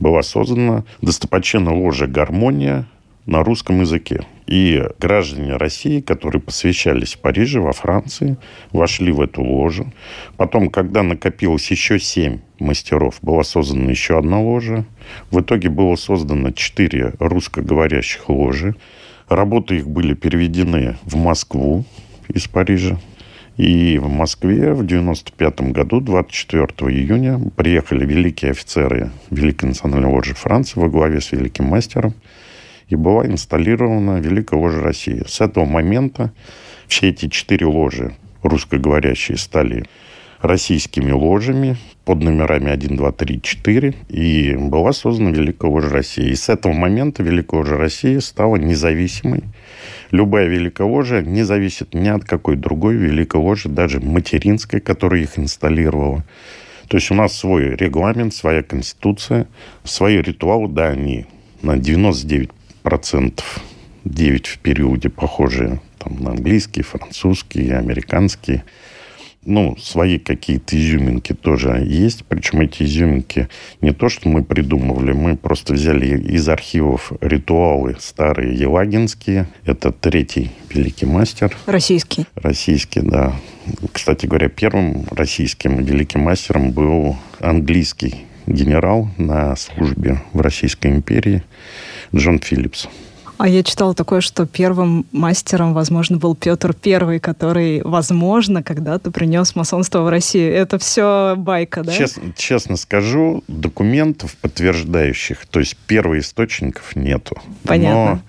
была 0.00 0.22
создана 0.22 0.84
достопочтенная 1.02 1.74
ложа 1.74 2.06
«Гармония» 2.06 2.86
на 3.26 3.44
русском 3.44 3.82
языке. 3.82 4.22
И 4.48 4.82
граждане 4.98 5.56
России, 5.56 6.00
которые 6.00 6.40
посвящались 6.40 7.14
в 7.14 7.18
Париже, 7.18 7.60
во 7.60 7.72
Франции, 7.72 8.38
вошли 8.72 9.12
в 9.12 9.20
эту 9.20 9.42
ложу. 9.44 9.92
Потом, 10.38 10.70
когда 10.70 11.02
накопилось 11.02 11.70
еще 11.70 11.98
семь 11.98 12.38
мастеров, 12.58 13.18
была 13.20 13.42
создана 13.42 13.90
еще 13.90 14.18
одна 14.18 14.40
ложа. 14.40 14.86
В 15.30 15.42
итоге 15.42 15.68
было 15.68 15.96
создано 15.96 16.50
четыре 16.52 17.12
русскоговорящих 17.18 18.30
ложи. 18.30 18.74
Работы 19.28 19.76
их 19.76 19.86
были 19.86 20.14
переведены 20.14 20.96
в 21.02 21.16
Москву 21.16 21.84
из 22.28 22.48
Парижа. 22.48 22.98
И 23.58 23.98
в 23.98 24.08
Москве 24.08 24.72
в 24.72 24.86
95 24.86 25.60
году, 25.72 26.00
24 26.00 26.66
июня, 26.90 27.38
приехали 27.54 28.06
великие 28.06 28.52
офицеры 28.52 29.10
Великой 29.28 29.66
национальной 29.66 30.08
ложи 30.08 30.32
Франции 30.32 30.80
во 30.80 30.88
главе 30.88 31.20
с 31.20 31.32
великим 31.32 31.66
мастером. 31.66 32.14
И 32.88 32.96
была 32.96 33.26
инсталлирована 33.26 34.18
Великая 34.18 34.58
ложа 34.58 34.80
России. 34.80 35.22
С 35.26 35.40
этого 35.40 35.64
момента 35.64 36.32
все 36.86 37.10
эти 37.10 37.28
четыре 37.28 37.66
ложи 37.66 38.14
русскоговорящие 38.42 39.36
стали 39.36 39.84
российскими 40.40 41.10
ложами 41.10 41.76
под 42.04 42.22
номерами 42.22 42.70
1, 42.70 42.96
2, 42.96 43.12
3, 43.12 43.42
4. 43.42 43.94
И 44.08 44.56
была 44.56 44.92
создана 44.92 45.30
Великая 45.30 45.70
ложа 45.70 45.88
России. 45.90 46.30
И 46.30 46.34
с 46.34 46.48
этого 46.48 46.72
момента 46.72 47.22
Великая 47.22 47.58
ложа 47.58 47.76
России 47.76 48.18
стала 48.18 48.56
независимой. 48.56 49.42
Любая 50.10 50.46
Великая 50.46 50.86
ложа 50.86 51.22
не 51.22 51.42
зависит 51.42 51.94
ни 51.94 52.08
от 52.08 52.24
какой 52.24 52.56
другой 52.56 52.94
Великой 52.94 53.40
ложи, 53.40 53.68
даже 53.68 54.00
материнской, 54.00 54.80
которая 54.80 55.22
их 55.22 55.38
инсталлировала. 55.38 56.24
То 56.88 56.96
есть 56.96 57.10
у 57.10 57.14
нас 57.14 57.36
свой 57.36 57.76
регламент, 57.76 58.32
своя 58.32 58.62
конституция, 58.62 59.46
свои 59.84 60.22
ритуалы, 60.22 60.68
да, 60.68 60.88
они 60.88 61.26
на 61.60 61.76
99% 61.76 62.50
9 64.04 64.46
в 64.46 64.58
периоде 64.58 65.08
похожие 65.08 65.80
там, 65.98 66.22
на 66.22 66.30
английский, 66.30 66.82
французский, 66.82 67.70
американский. 67.70 68.62
Ну, 69.44 69.76
свои 69.78 70.18
какие-то 70.18 70.76
изюминки 70.76 71.32
тоже 71.32 71.82
есть. 71.86 72.24
Причем 72.26 72.60
эти 72.60 72.82
изюминки 72.82 73.48
не 73.80 73.92
то, 73.92 74.08
что 74.08 74.28
мы 74.28 74.44
придумывали, 74.44 75.12
мы 75.12 75.36
просто 75.36 75.74
взяли 75.74 76.18
из 76.18 76.48
архивов 76.48 77.12
ритуалы 77.20 77.96
старые 77.98 78.54
елагинские. 78.54 79.48
Это 79.64 79.90
третий 79.90 80.50
великий 80.70 81.06
мастер 81.06 81.56
Российский. 81.66 82.26
российский, 82.34 83.00
да. 83.00 83.34
Кстати 83.92 84.26
говоря, 84.26 84.48
первым 84.48 85.06
российским 85.10 85.82
великим 85.82 86.20
мастером 86.22 86.72
был 86.72 87.16
английский 87.40 88.26
генерал 88.46 89.08
на 89.18 89.56
службе 89.56 90.22
в 90.32 90.40
Российской 90.40 90.88
империи 90.88 91.42
Джон 92.14 92.38
Филлипс. 92.38 92.88
А 93.38 93.46
я 93.46 93.62
читала 93.62 93.94
такое, 93.94 94.20
что 94.20 94.46
первым 94.46 95.06
мастером, 95.12 95.72
возможно, 95.72 96.16
был 96.16 96.34
Петр 96.34 96.74
Первый, 96.74 97.20
который, 97.20 97.80
возможно, 97.82 98.64
когда-то 98.64 99.12
принес 99.12 99.54
масонство 99.54 100.00
в 100.00 100.08
Россию. 100.08 100.52
Это 100.52 100.78
все 100.80 101.34
байка, 101.36 101.84
да? 101.84 101.92
Честно, 101.92 102.34
честно 102.36 102.76
скажу, 102.76 103.44
документов 103.46 104.36
подтверждающих, 104.38 105.46
то 105.46 105.60
есть 105.60 105.76
первоисточников 105.86 106.96
нету. 106.96 107.40
Понятно. 107.62 108.14
Но, 108.14 108.20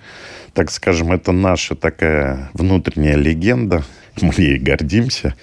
так 0.53 0.69
скажем, 0.69 1.11
это 1.11 1.31
наша 1.31 1.73
такая 1.73 2.51
внутренняя 2.53 3.15
легенда. 3.15 3.83
Мы 4.21 4.33
ей 4.37 4.59
гордимся. 4.59 5.33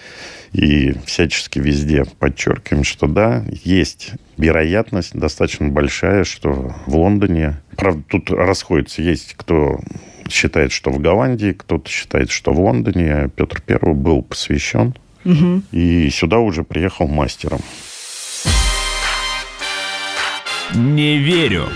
И 0.53 0.95
всячески 1.05 1.59
везде 1.59 2.05
подчеркиваем, 2.19 2.85
что 2.85 3.07
да, 3.07 3.45
есть 3.65 4.12
вероятность 4.37 5.15
достаточно 5.15 5.69
большая, 5.69 6.25
что 6.25 6.75
в 6.87 6.97
Лондоне... 6.97 7.61
Правда, 7.76 8.03
тут 8.09 8.31
расходится. 8.31 9.03
Есть 9.03 9.35
кто 9.37 9.81
считает, 10.29 10.73
что 10.73 10.91
в 10.91 11.00
Голландии, 11.00 11.53
кто-то 11.53 11.88
считает, 11.91 12.31
что 12.31 12.53
в 12.53 12.61
Лондоне. 12.61 13.31
Петр 13.37 13.61
Первый 13.61 13.95
был 13.95 14.23
посвящен. 14.23 14.95
Мгм. 15.25 15.65
И 15.73 16.09
сюда 16.11 16.38
уже 16.38 16.62
приехал 16.62 17.07
мастером. 17.07 17.61
Не 20.75 21.19
верю. 21.19 21.69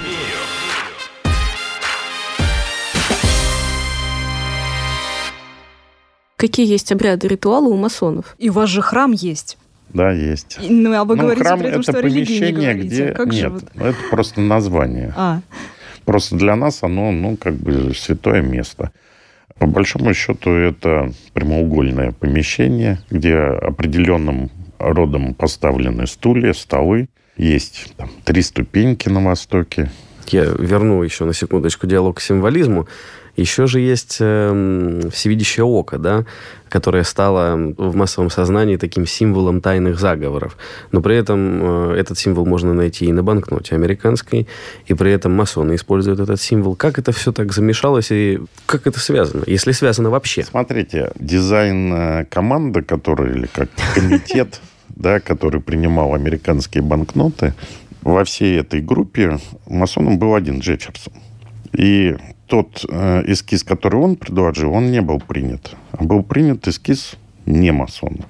Какие 6.41 6.67
есть 6.67 6.91
обряды, 6.91 7.29
ритуалы 7.29 7.69
у 7.69 7.77
масонов? 7.77 8.35
И 8.39 8.49
у 8.49 8.55
вас 8.55 8.71
же 8.71 8.81
храм 8.81 9.13
есть. 9.13 9.59
Да, 9.93 10.11
есть. 10.11 10.57
И, 10.59 10.73
Ну, 10.73 10.99
а 10.99 11.05
вы 11.05 11.17
ну, 11.17 11.25
говорите 11.25 11.45
храм 11.45 11.59
при 11.59 11.69
этом, 11.69 11.83
это 11.83 11.93
что 11.93 12.03
не 12.03 12.15
помещение, 12.15 12.73
говорите. 12.73 12.87
где 12.87 13.13
Как 13.13 13.33
же 13.35 13.43
нет, 13.43 13.53
вот? 13.53 13.87
это 13.87 13.99
просто 14.11 14.41
название. 14.41 15.13
А, 15.15 15.41
Просто 16.07 16.37
для 16.37 16.57
нас 16.57 16.83
оно, 16.83 17.13
ну, 17.13 17.37
как 17.37 17.57
бы 17.57 17.93
святое 17.95 18.41
место. 18.41 18.91
По 19.59 19.67
большому 19.67 20.15
счету 20.15 20.51
это 20.51 21.13
прямоугольное 21.35 22.13
помещение, 22.13 23.01
где 23.11 23.37
определенным 23.37 24.51
родом 24.79 25.35
поставлены 25.35 26.07
стулья, 26.07 26.55
столы. 26.55 27.11
Есть 27.37 27.93
там, 27.99 28.09
три 28.25 28.41
ступеньки 28.41 29.11
на 29.11 29.23
востоке. 29.23 29.91
я 30.29 30.45
верну 30.45 31.03
еще 31.03 31.27
на 31.27 31.35
секундочку 31.35 31.87
диалог 31.87 32.17
к 32.17 32.21
символизму. 32.23 32.89
Еще 33.37 33.67
же 33.67 33.81
есть 33.81 34.19
э, 34.21 35.09
всевидящее 35.13 35.65
око, 35.65 35.99
да, 35.99 36.25
которое 36.69 37.05
стало 37.05 37.57
в 37.77 37.97
массовом 37.97 38.31
сознании 38.31 38.77
таким 38.77 39.07
символом 39.07 39.61
тайных 39.61 39.99
заговоров. 39.99 40.57
Но 40.93 41.01
при 41.03 41.17
этом 41.17 41.93
э, 41.93 41.97
этот 41.97 42.19
символ 42.19 42.47
можно 42.47 42.75
найти 42.75 43.07
и 43.07 43.13
на 43.13 43.23
банкноте 43.23 43.75
американской, 43.75 44.47
и 44.87 44.95
при 44.95 45.13
этом 45.13 45.33
масоны 45.33 45.75
используют 45.75 46.21
этот 46.21 46.41
символ. 46.41 46.77
Как 46.77 46.99
это 46.99 47.13
все 47.13 47.33
так 47.33 47.53
замешалось 47.53 48.11
и 48.11 48.41
как 48.67 48.87
это 48.87 49.01
связано, 49.01 49.45
если 49.47 49.73
связано 49.73 50.11
вообще? 50.11 50.45
Смотрите, 50.45 51.13
дизайн 51.19 51.93
э, 51.93 52.25
команды, 52.27 52.83
который, 52.83 53.35
или 53.35 53.47
как 53.47 53.69
комитет, 53.95 54.61
да, 54.89 55.21
который 55.21 55.61
принимал 55.61 56.15
американские 56.15 56.83
банкноты, 56.83 57.55
во 58.03 58.25
всей 58.25 58.61
этой 58.61 58.81
группе 58.81 59.39
масоном 59.67 60.19
был 60.19 60.35
один 60.35 60.61
Джефферсон. 60.61 61.13
И 61.77 62.17
тот 62.51 62.85
э, 62.89 63.23
эскиз, 63.27 63.63
который 63.63 64.01
он 64.01 64.17
предложил, 64.17 64.73
он 64.73 64.91
не 64.91 65.01
был 65.01 65.21
принят. 65.21 65.77
А 65.93 66.03
был 66.05 66.25
принят 66.25 66.67
эскиз 66.67 67.15
не 67.47 67.73
масона. 67.73 68.27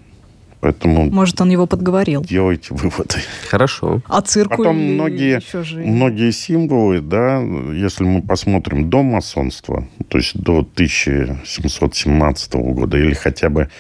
Поэтому 0.61 1.11
Может, 1.11 1.41
он 1.41 1.49
его 1.49 1.67
подговорил. 1.67 2.23
делайте 2.23 2.75
выводы. 2.75 3.17
Хорошо. 3.49 4.03
А 4.07 4.21
циркуль 4.21 4.59
Потом 4.59 4.77
многие, 4.77 5.37
еще 5.37 5.65
же... 5.65 5.79
многие 5.79 6.33
символы, 6.33 7.01
да, 7.01 7.41
если 7.73 8.05
мы 8.05 8.21
посмотрим 8.21 8.91
до 8.91 9.03
масонства, 9.03 9.87
то 10.09 10.19
есть 10.19 10.39
до 10.39 10.59
1717 10.59 12.55
года, 12.55 12.99
или 12.99 13.15
хотя 13.15 13.49
бы 13.49 13.71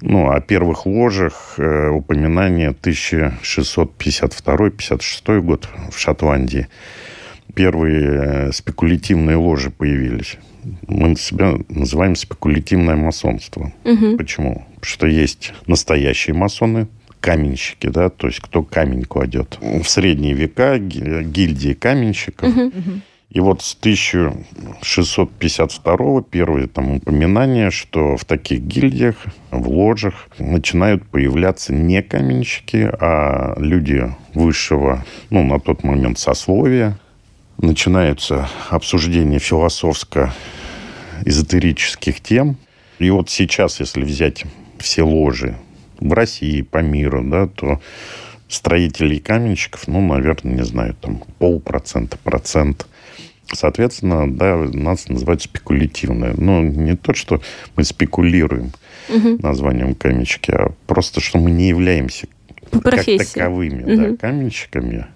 ну, 0.00 0.30
о 0.30 0.40
первых 0.40 0.86
ложах 0.86 1.54
э, 1.58 1.88
упоминание 1.88 2.70
1652-56 2.70 5.40
год 5.40 5.68
в 5.90 5.98
Шотландии. 5.98 6.68
Первые 7.58 8.06
э, 8.06 8.50
спекулятивные 8.52 9.36
ложи 9.36 9.70
появились. 9.70 10.36
Мы 10.86 11.16
себя 11.16 11.54
называем 11.68 12.14
спекулятивное 12.14 12.94
масонство. 12.94 13.72
Мгм. 13.82 14.16
Почему? 14.16 14.64
Потому 14.76 14.84
что 14.84 15.08
есть 15.08 15.52
настоящие 15.66 16.36
масоны, 16.36 16.86
каменщики, 17.18 17.88
да, 17.88 18.10
то 18.10 18.28
есть 18.28 18.38
кто 18.38 18.62
камень 18.62 19.02
кладет. 19.02 19.58
В 19.60 19.82
средние 19.88 20.34
века 20.34 20.78
ги- 20.78 21.24
гильдии 21.24 21.72
каменщиков. 21.72 22.48
И 23.28 23.40
вот 23.40 23.60
с 23.60 23.74
1652 23.74 26.22
первые 26.22 26.68
там 26.68 26.92
упоминания, 26.92 27.72
что 27.72 28.16
в 28.16 28.24
таких 28.24 28.60
гильдиях, 28.60 29.16
в 29.50 29.68
ложах 29.68 30.28
начинают 30.38 31.04
появляться 31.08 31.74
не 31.74 32.02
каменщики, 32.02 32.88
а 33.00 33.56
люди 33.58 34.14
высшего, 34.32 35.04
ну, 35.30 35.42
на 35.42 35.58
тот 35.58 35.82
момент 35.82 36.20
сословия. 36.20 36.96
Начинаются 37.60 38.48
обсуждения 38.70 39.40
философско-эзотерических 39.40 42.20
тем. 42.20 42.56
И 43.00 43.10
вот 43.10 43.30
сейчас, 43.30 43.80
если 43.80 44.02
взять 44.02 44.44
все 44.78 45.02
ложи 45.02 45.56
в 45.98 46.12
России, 46.12 46.62
по 46.62 46.78
миру, 46.78 47.24
да, 47.24 47.48
то 47.48 47.80
строителей 48.48 49.16
и 49.16 49.20
каменщиков, 49.20 49.88
ну, 49.88 50.00
наверное, 50.00 50.54
не 50.54 50.64
знаю, 50.64 50.94
там 51.00 51.22
полпроцента, 51.38 52.16
процент. 52.18 52.86
Соответственно, 53.52 54.32
да, 54.32 54.56
нас 54.56 55.08
называют 55.08 55.42
спекулятивное. 55.42 56.34
Ну, 56.36 56.62
не 56.62 56.96
то, 56.96 57.14
что 57.14 57.40
мы 57.76 57.84
спекулируем 57.84 58.72
названием 59.08 59.94
каменщики, 59.94 60.50
а 60.50 60.72
просто, 60.86 61.20
что 61.20 61.38
мы 61.38 61.50
не 61.50 61.68
являемся 61.68 62.28
По 62.70 62.80
как 62.80 63.04
таковыми 63.04 63.82
да, 63.82 64.02
Мгм. 64.02 64.16
каменщиками. 64.18 65.06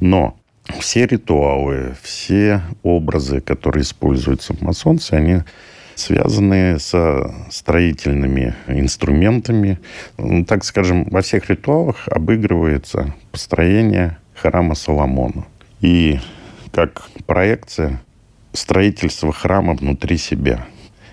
Но 0.00 0.38
все 0.80 1.06
ритуалы, 1.06 1.94
все 2.02 2.62
образы, 2.82 3.40
которые 3.40 3.82
используются 3.82 4.54
в 4.54 4.60
масонстве, 4.60 5.18
они 5.18 5.38
связаны 5.94 6.78
со 6.78 7.34
строительными 7.50 8.54
инструментами. 8.68 9.78
Ну, 10.16 10.44
Так 10.44 10.64
скажем, 10.64 11.04
во 11.10 11.22
всех 11.22 11.50
ритуалах 11.50 12.06
обыгрывается 12.08 13.14
построение 13.32 14.18
храма 14.34 14.74
Соломона. 14.74 15.44
И 15.80 16.20
как 16.72 17.08
проекция 17.26 18.00
строительства 18.52 19.32
храма 19.32 19.74
внутри 19.74 20.16
себя. 20.16 20.66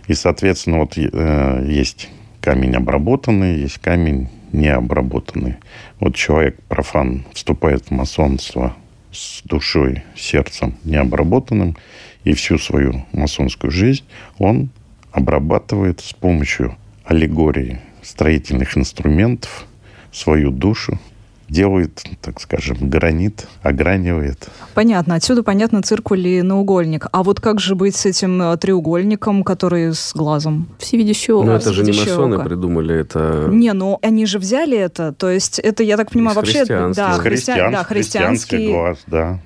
И, 0.07 0.13
соответственно, 0.13 0.79
вот 0.79 0.97
э, 0.97 1.65
есть 1.67 2.09
камень 2.41 2.75
обработанный, 2.75 3.57
есть 3.57 3.79
камень 3.79 4.29
необработанный. 4.51 5.55
Вот 5.99 6.15
человек, 6.15 6.61
профан, 6.67 7.25
вступает 7.33 7.85
в 7.87 7.91
масонство 7.91 8.75
с 9.15 9.41
душой, 9.43 10.03
сердцем 10.15 10.75
необработанным, 10.83 11.77
и 12.23 12.33
всю 12.33 12.57
свою 12.57 13.05
масонскую 13.11 13.71
жизнь 13.71 14.03
он 14.37 14.69
обрабатывает 15.11 16.01
с 16.01 16.13
помощью 16.13 16.75
аллегории 17.05 17.79
строительных 18.01 18.77
инструментов 18.77 19.65
свою 20.11 20.51
душу, 20.51 20.99
делает, 21.49 22.03
так 22.21 22.39
скажем, 22.41 22.77
гранит, 22.89 23.47
огранивает. 23.61 24.47
Понятно. 24.73 25.15
Отсюда 25.15 25.43
понятно 25.43 25.81
циркуль 25.81 26.27
и 26.27 26.41
наугольник. 26.41 27.07
А 27.11 27.23
вот 27.23 27.39
как 27.39 27.59
же 27.59 27.75
быть 27.75 27.95
с 27.95 28.05
этим 28.05 28.41
э, 28.41 28.57
треугольником, 28.57 29.43
который 29.43 29.93
с 29.93 30.13
глазом? 30.13 30.67
Всевидящее 30.79 31.35
око. 31.35 31.51
это 31.51 31.73
же 31.73 31.83
не 31.83 31.91
масоны 31.91 32.37
око. 32.37 32.45
придумали, 32.45 32.95
это... 32.95 33.47
Не, 33.51 33.73
ну 33.73 33.99
они 34.01 34.25
же 34.25 34.39
взяли 34.39 34.77
это. 34.77 35.13
То 35.13 35.29
есть 35.29 35.59
это, 35.59 35.83
я 35.83 35.97
так 35.97 36.11
понимаю, 36.11 36.33
Из 36.33 36.35
вообще... 36.37 36.65
Да, 36.65 37.17
христиан- 37.19 37.71
да, 37.71 37.83
христианский 37.83 37.95
христианский... 37.95 38.71
глаз, 38.71 38.97
да. 39.07 39.39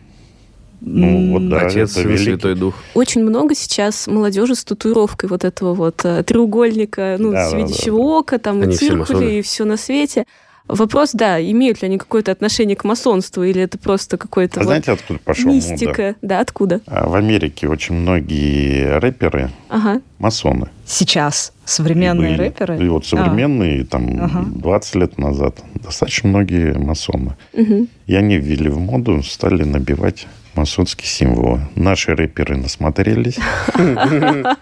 Ну, 0.81 1.33
вот 1.33 1.49
да, 1.49 1.67
Отец, 1.67 1.91
это 1.97 2.07
великий. 2.07 2.23
Святой 2.23 2.55
Дух. 2.55 2.73
Очень 2.93 3.23
много 3.23 3.53
сейчас 3.53 4.07
молодежи 4.07 4.55
с 4.55 4.63
татуировкой 4.63 5.27
вот 5.29 5.43
этого 5.43 5.73
вот 5.73 6.05
э, 6.05 6.23
треугольника, 6.23 7.17
ну, 7.19 7.31
Да, 7.31 7.37
да, 7.43 7.47
всевидящего 7.47 7.97
да, 7.97 8.03
да. 8.03 8.09
ока, 8.09 8.37
там 8.37 8.61
Они 8.61 8.73
и 8.73 8.77
циркули, 8.77 9.31
и 9.33 9.41
все 9.41 9.65
на 9.65 9.75
свете. 9.75 10.25
Вопрос, 10.69 11.11
да, 11.13 11.41
имеют 11.41 11.81
ли 11.81 11.87
они 11.87 11.97
какое-то 11.97 12.31
отношение 12.31 12.75
к 12.75 12.83
масонству, 12.83 13.43
или 13.43 13.59
это 13.63 13.79
просто 13.79 14.17
какой-то 14.17 14.59
А 14.59 14.63
вот 14.63 14.67
знаете, 14.67 14.91
откуда 14.91 15.19
пошел 15.19 15.51
мода? 15.51 15.55
мистика? 15.55 16.15
Да, 16.21 16.39
откуда? 16.41 16.79
А 16.85 17.09
В 17.09 17.15
Америке 17.15 17.67
очень 17.67 17.95
многие 17.95 18.99
рэперы 18.99 19.49
Ага. 19.67 19.99
масоны. 20.19 20.69
Сейчас 20.85 21.53
И 21.65 21.69
современные 21.69 22.31
были. 22.37 22.41
рэперы. 22.49 22.85
И 22.85 22.87
вот 22.87 23.05
современные, 23.07 23.83
там, 23.83 24.23
Ага. 24.23 24.45
20 24.45 24.95
лет 24.95 25.17
назад, 25.17 25.57
достаточно 25.73 26.29
многие 26.29 26.77
масоны. 26.77 27.35
Мгм. 27.53 27.87
И 28.05 28.13
они 28.15 28.37
ввели 28.37 28.69
в 28.69 28.77
моду, 28.79 29.23
стали 29.23 29.63
набивать 29.63 30.27
масонские 30.53 31.07
символы. 31.07 31.61
Наши 31.75 32.13
рэперы 32.15 32.57
насмотрелись. 32.57 33.37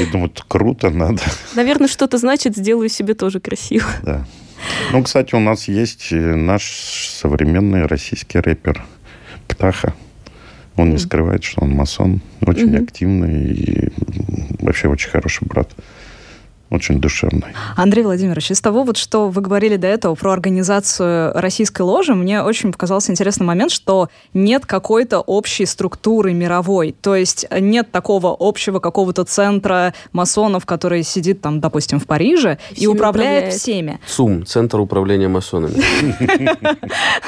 И 0.00 0.06
думают, 0.06 0.42
круто, 0.48 0.90
надо. 0.90 1.22
Наверное, 1.54 1.86
что-то 1.88 2.18
значит, 2.18 2.56
сделаю 2.56 2.88
себе 2.88 3.14
тоже 3.14 3.38
красиво. 3.40 3.86
Да. 4.02 4.24
Ну, 4.92 5.02
кстати, 5.02 5.34
у 5.34 5.40
нас 5.40 5.68
есть 5.68 6.08
э, 6.12 6.16
наш 6.34 6.64
современный 7.08 7.86
российский 7.86 8.38
рэпер 8.38 8.82
Птаха. 9.48 9.94
Он 10.76 10.90
не 10.90 10.98
скрывает, 10.98 11.44
что 11.44 11.62
он 11.62 11.70
масон, 11.70 12.20
очень 12.46 12.72
Мгм. 12.74 12.84
активный 12.84 13.50
и 13.52 13.88
вообще 14.60 14.88
очень 14.88 15.10
хороший 15.10 15.46
брат. 15.46 15.70
Очень 16.70 17.00
душевный. 17.00 17.48
Андрей 17.76 18.04
Владимирович, 18.04 18.52
из 18.52 18.60
того, 18.60 18.84
вот, 18.84 18.96
что 18.96 19.28
вы 19.28 19.42
говорили 19.42 19.74
до 19.76 19.88
этого 19.88 20.14
про 20.14 20.32
организацию 20.32 21.32
российской 21.34 21.82
ложи, 21.82 22.14
мне 22.14 22.42
очень 22.42 22.70
показался 22.70 23.10
интересный 23.10 23.44
момент, 23.44 23.72
что 23.72 24.08
нет 24.34 24.66
какой-то 24.66 25.18
общей 25.20 25.66
структуры 25.66 26.32
мировой. 26.32 26.94
То 27.00 27.16
есть 27.16 27.44
нет 27.58 27.90
такого 27.90 28.36
общего 28.38 28.78
какого-то 28.78 29.24
центра 29.24 29.94
масонов, 30.12 30.64
который 30.64 31.02
сидит 31.02 31.40
там, 31.40 31.58
допустим, 31.60 31.98
в 31.98 32.06
Париже 32.06 32.58
и 32.70 32.74
Всеми 32.74 32.86
управляет, 32.86 33.38
управляет. 33.38 33.54
всеми. 33.60 34.00
ЦУМ, 34.06 34.46
Центр 34.46 34.78
управления 34.78 35.28
масонами. 35.28 35.74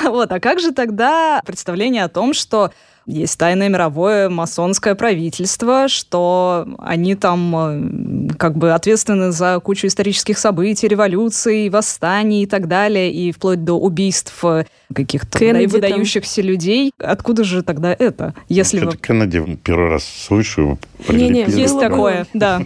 Вот, 0.04 0.30
а 0.30 0.40
как 0.40 0.60
же 0.60 0.72
тогда 0.72 1.40
представление 1.44 2.04
о 2.04 2.08
том, 2.08 2.34
что 2.34 2.70
есть 3.06 3.38
тайное 3.38 3.68
мировое 3.68 4.28
масонское 4.28 4.94
правительство, 4.94 5.88
что 5.88 6.66
они 6.78 7.14
там 7.14 8.28
э, 8.30 8.34
как 8.38 8.56
бы 8.56 8.72
ответственны 8.72 9.32
за 9.32 9.58
кучу 9.60 9.86
исторических 9.86 10.38
событий, 10.38 10.88
революций, 10.88 11.68
восстаний 11.68 12.42
и 12.42 12.46
так 12.46 12.68
далее, 12.68 13.12
и 13.12 13.32
вплоть 13.32 13.64
до 13.64 13.74
убийств 13.74 14.44
э, 14.44 14.64
каких-то 14.94 15.38
Кеннеди 15.38 15.66
выда- 15.66 15.88
выдающихся 15.88 16.42
людей. 16.42 16.92
Откуда 16.98 17.44
же 17.44 17.62
тогда 17.62 17.94
это? 17.98 18.34
Если 18.48 18.78
вы... 18.78 18.92
Что-то 18.92 18.98
Кеннеди 18.98 19.58
первый 19.64 19.88
раз 19.90 20.04
слышу. 20.04 20.78
Не-не, 21.08 21.44
прилепили. 21.44 21.60
Есть 21.60 21.80
такое, 21.80 22.26
да. 22.34 22.62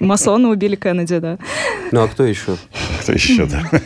Масоны 0.00 0.48
убили 0.48 0.76
Кеннеди, 0.76 1.18
да. 1.18 1.38
Ну, 1.92 2.02
а 2.02 2.08
кто 2.08 2.24
еще? 2.24 2.56
Кто 3.02 3.12
еще, 3.12 3.46
да? 3.46 3.62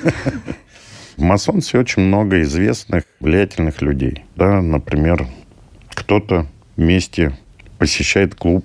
В 1.17 1.23
масонстве 1.23 1.79
очень 1.79 2.03
много 2.03 2.41
известных, 2.43 3.05
влиятельных 3.21 3.83
людей. 3.83 4.25
Да, 4.35 4.63
например, 4.63 5.27
кто-то 5.95 6.47
вместе 6.77 7.37
посещает 7.79 8.35
клуб, 8.35 8.65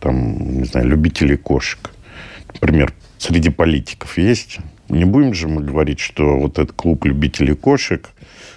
там, 0.00 0.58
не 0.58 0.64
знаю, 0.64 0.88
любителей 0.88 1.36
кошек. 1.36 1.90
Например, 2.54 2.92
среди 3.18 3.50
политиков 3.50 4.18
есть. 4.18 4.58
Не 4.88 5.04
будем 5.04 5.34
же 5.34 5.48
мы 5.48 5.62
говорить, 5.62 6.00
что 6.00 6.38
вот 6.38 6.58
этот 6.58 6.72
клуб 6.72 7.04
любителей 7.04 7.54
кошек 7.54 8.10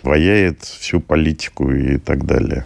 ваяет 0.04 0.64
всю 0.64 1.00
политику 1.00 1.72
и 1.72 1.98
так 1.98 2.26
далее. 2.26 2.66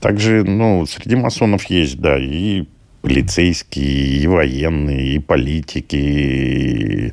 Также, 0.00 0.44
ну, 0.44 0.86
среди 0.86 1.16
масонов 1.16 1.64
есть, 1.64 1.98
да, 1.98 2.18
и 2.18 2.64
полицейские, 3.02 4.22
и 4.22 4.26
военные, 4.26 5.14
и 5.14 5.18
политики, 5.18 5.96
и 5.96 7.12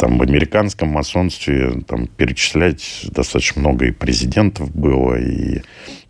там 0.00 0.16
в 0.16 0.22
американском 0.22 0.88
масонстве 0.88 1.82
там 1.86 2.06
перечислять 2.06 3.04
достаточно 3.10 3.60
много 3.60 3.84
и 3.84 3.90
президентов 3.90 4.74
было, 4.74 5.20
и 5.20 5.60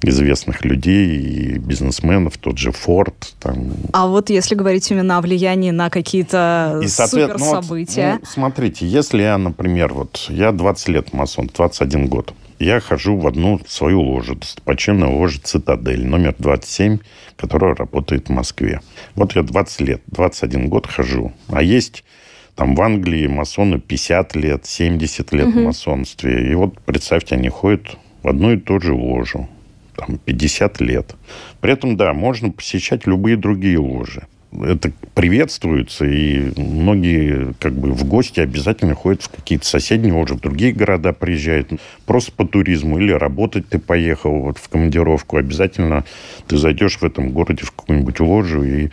известных 0.02 0.64
людей, 0.64 1.18
и 1.18 1.58
бизнесменов, 1.58 2.38
тот 2.38 2.56
же 2.56 2.70
Форд. 2.70 3.34
Там. 3.40 3.72
А 3.92 4.06
вот 4.06 4.30
если 4.30 4.54
говорить 4.54 4.88
именно 4.92 5.18
о 5.18 5.20
влиянии 5.20 5.72
на 5.72 5.90
какие-то 5.90 6.80
супер 6.86 7.38
события. 7.40 8.06
Ну, 8.06 8.12
вот, 8.12 8.20
ну, 8.20 8.26
смотрите, 8.26 8.86
если 8.86 9.22
я, 9.22 9.36
например, 9.36 9.92
вот 9.92 10.26
я 10.28 10.52
20 10.52 10.88
лет 10.88 11.12
масон, 11.12 11.50
21 11.52 12.06
год, 12.06 12.32
я 12.60 12.78
хожу 12.78 13.16
в 13.16 13.26
одну 13.26 13.60
свою 13.66 14.02
ложу, 14.02 14.36
достопочтенную 14.36 15.18
ложу 15.18 15.40
«Цитадель», 15.42 16.06
номер 16.06 16.36
27, 16.38 16.98
которая 17.36 17.74
работает 17.74 18.28
в 18.28 18.30
Москве. 18.30 18.82
Вот 19.16 19.34
я 19.34 19.42
20 19.42 19.80
лет, 19.80 20.02
21 20.06 20.68
год 20.68 20.86
хожу. 20.86 21.32
А 21.48 21.60
есть 21.62 22.04
там 22.54 22.74
в 22.74 22.82
Англии 22.82 23.26
масоны 23.26 23.78
50 23.78 24.36
лет, 24.36 24.66
70 24.66 25.32
лет 25.32 25.48
угу. 25.48 25.60
в 25.60 25.64
масонстве. 25.64 26.50
И 26.50 26.54
вот 26.54 26.78
представьте, 26.80 27.34
они 27.36 27.48
ходят 27.48 27.96
в 28.22 28.28
одну 28.28 28.52
и 28.52 28.56
ту 28.56 28.80
же 28.80 28.94
ложу. 28.94 29.48
Там 29.96 30.18
50 30.18 30.80
лет. 30.80 31.14
При 31.60 31.72
этом, 31.72 31.96
да, 31.96 32.12
можно 32.14 32.50
посещать 32.50 33.06
любые 33.06 33.36
другие 33.36 33.78
ложи 33.78 34.22
это 34.52 34.92
приветствуется, 35.14 36.04
и 36.04 36.52
многие 36.60 37.54
как 37.60 37.72
бы 37.72 37.92
в 37.92 38.04
гости 38.04 38.40
обязательно 38.40 38.94
ходят 38.94 39.22
в 39.22 39.28
какие-то 39.28 39.64
соседние, 39.66 40.12
уже 40.12 40.34
в 40.34 40.40
другие 40.40 40.72
города 40.72 41.12
приезжают, 41.12 41.70
просто 42.04 42.32
по 42.32 42.46
туризму, 42.46 42.98
или 42.98 43.12
работать 43.12 43.68
ты 43.68 43.78
поехал 43.78 44.40
вот 44.40 44.58
в 44.58 44.68
командировку, 44.68 45.36
обязательно 45.36 46.04
ты 46.48 46.56
зайдешь 46.56 46.98
в 46.98 47.04
этом 47.04 47.30
городе 47.30 47.64
в 47.64 47.70
какую-нибудь 47.70 48.20
ложу 48.20 48.62
и 48.64 48.88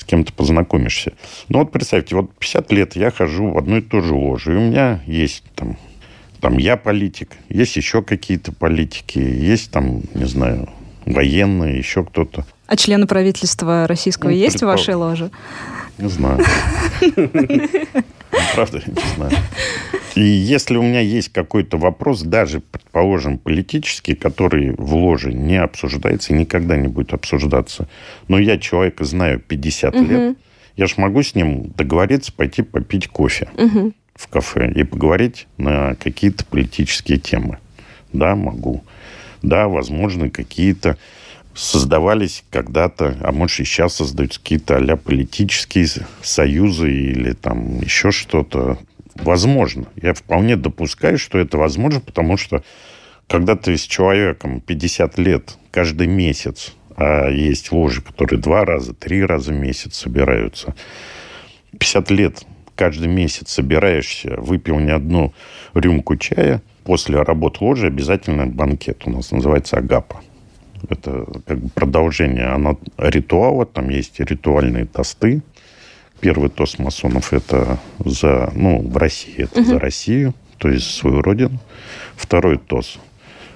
с 0.00 0.04
кем-то 0.04 0.32
познакомишься. 0.32 1.12
Ну 1.48 1.60
вот 1.60 1.70
представьте, 1.70 2.16
вот 2.16 2.32
50 2.38 2.72
лет 2.72 2.96
я 2.96 3.10
хожу 3.10 3.50
в 3.50 3.58
одну 3.58 3.76
и 3.76 3.80
ту 3.80 4.00
же 4.00 4.14
ложу, 4.14 4.52
и 4.52 4.56
у 4.56 4.60
меня 4.60 5.02
есть 5.06 5.44
там 5.54 5.76
там 6.40 6.56
я 6.56 6.78
политик, 6.78 7.32
есть 7.50 7.76
еще 7.76 8.02
какие-то 8.02 8.50
политики, 8.50 9.18
есть 9.18 9.70
там, 9.70 10.00
не 10.14 10.24
знаю, 10.24 10.70
военные, 11.04 11.76
еще 11.76 12.02
кто-то. 12.02 12.46
А 12.66 12.76
члены 12.76 13.06
правительства 13.06 13.86
российского 13.86 14.30
ну, 14.30 14.36
есть 14.36 14.60
предпол... 14.60 14.68
в 14.68 14.72
вашей 14.72 14.94
ложе? 14.94 15.30
Не 15.98 16.08
знаю. 16.08 16.42
Правда, 18.54 18.82
не 18.86 19.14
знаю. 19.16 19.32
И 20.14 20.22
если 20.22 20.76
у 20.76 20.82
меня 20.82 21.00
есть 21.00 21.32
какой-то 21.32 21.78
вопрос, 21.78 22.22
даже, 22.22 22.60
предположим, 22.60 23.38
политический, 23.38 24.14
который 24.14 24.74
в 24.76 24.94
ложе 24.94 25.32
не 25.32 25.56
обсуждается 25.56 26.32
и 26.32 26.36
никогда 26.36 26.76
не 26.76 26.88
будет 26.88 27.14
обсуждаться, 27.14 27.88
но 28.28 28.38
я 28.38 28.58
человека 28.58 29.04
знаю 29.04 29.40
50 29.40 29.94
угу. 29.94 30.04
лет, 30.04 30.36
я 30.76 30.86
же 30.86 30.94
могу 30.96 31.22
с 31.22 31.34
ним 31.34 31.72
договориться 31.76 32.32
пойти 32.32 32.62
попить 32.62 33.08
кофе 33.08 33.48
угу. 33.56 33.92
в 34.14 34.28
кафе 34.28 34.72
и 34.74 34.82
поговорить 34.82 35.46
на 35.58 35.94
какие-то 35.94 36.44
политические 36.44 37.18
темы. 37.18 37.58
Да, 38.12 38.34
могу. 38.34 38.82
Да, 39.42 39.68
возможно, 39.68 40.28
какие-то 40.28 40.98
создавались 41.60 42.42
когда-то, 42.50 43.18
а 43.20 43.32
может 43.32 43.60
и 43.60 43.64
сейчас 43.64 43.96
создаются 43.96 44.40
какие-то 44.40 44.78
а 44.78 44.96
политические 44.96 45.86
союзы 46.22 46.90
или 46.90 47.32
там 47.32 47.80
еще 47.80 48.10
что-то. 48.10 48.78
Возможно. 49.16 49.86
Я 50.00 50.14
вполне 50.14 50.56
допускаю, 50.56 51.18
что 51.18 51.38
это 51.38 51.58
возможно, 51.58 52.00
потому 52.00 52.38
что 52.38 52.62
когда 53.26 53.56
ты 53.56 53.76
с 53.76 53.82
человеком 53.82 54.60
50 54.60 55.18
лет 55.18 55.58
каждый 55.70 56.06
месяц, 56.06 56.74
а 56.96 57.28
есть 57.28 57.70
ложи, 57.72 58.00
которые 58.00 58.40
два 58.40 58.64
раза, 58.64 58.94
три 58.94 59.22
раза 59.22 59.52
в 59.52 59.56
месяц 59.56 59.96
собираются, 59.96 60.74
50 61.78 62.10
лет 62.10 62.42
каждый 62.74 63.08
месяц 63.08 63.50
собираешься, 63.50 64.34
выпил 64.38 64.78
не 64.78 64.92
одну 64.92 65.34
рюмку 65.74 66.16
чая, 66.16 66.62
после 66.84 67.20
работы 67.20 67.62
ложи 67.62 67.86
обязательно 67.86 68.46
банкет 68.46 69.02
у 69.04 69.10
нас 69.10 69.30
называется 69.30 69.76
агапа. 69.76 70.22
Это 70.88 71.26
как 71.46 71.58
бы 71.58 71.68
продолжение 71.70 72.46
оно, 72.46 72.78
ритуала. 72.96 73.66
Там 73.66 73.90
есть 73.90 74.20
ритуальные 74.20 74.86
тосты. 74.86 75.42
Первый 76.20 76.50
тост 76.50 76.78
масонов 76.78 77.32
это 77.32 77.78
за, 78.04 78.50
ну, 78.54 78.80
в 78.86 78.96
России 78.96 79.34
это 79.38 79.60
угу. 79.60 79.70
за 79.70 79.78
Россию, 79.78 80.34
то 80.58 80.68
есть 80.68 80.90
свою 80.90 81.22
родину. 81.22 81.58
Второй 82.16 82.58
тост 82.58 82.98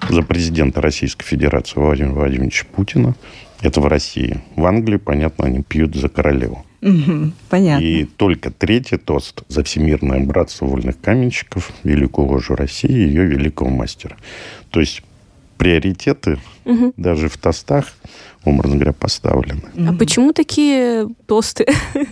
за 0.08 0.22
президента 0.22 0.80
Российской 0.80 1.24
Федерации 1.24 1.78
Владимира 1.78 2.14
Владимировича 2.14 2.66
Путина. 2.74 3.14
Это 3.60 3.80
в 3.80 3.86
России. 3.86 4.40
В 4.56 4.66
Англии, 4.66 4.96
понятно, 4.96 5.46
они 5.46 5.62
пьют 5.62 5.94
за 5.94 6.08
королеву. 6.08 6.64
Угу, 6.82 7.32
понятно. 7.48 7.82
И 7.82 8.04
только 8.04 8.50
третий 8.50 8.98
тост 8.98 9.42
за 9.48 9.64
всемирное 9.64 10.20
братство 10.20 10.66
вольных 10.66 11.00
каменщиков, 11.00 11.72
великую 11.82 12.28
ложу 12.28 12.54
России 12.54 12.90
и 12.90 13.08
ее 13.08 13.24
великого 13.24 13.70
мастера. 13.70 14.16
То 14.70 14.80
есть 14.80 15.02
приоритеты 15.56 16.38
угу. 16.64 16.92
даже 16.96 17.28
в 17.28 17.36
тостах, 17.36 17.86
образно 18.44 18.76
говоря, 18.76 18.92
поставлены. 18.92 19.62
А 19.88 19.92
почему 19.92 20.32
такие 20.32 21.08
тосты? 21.26 21.66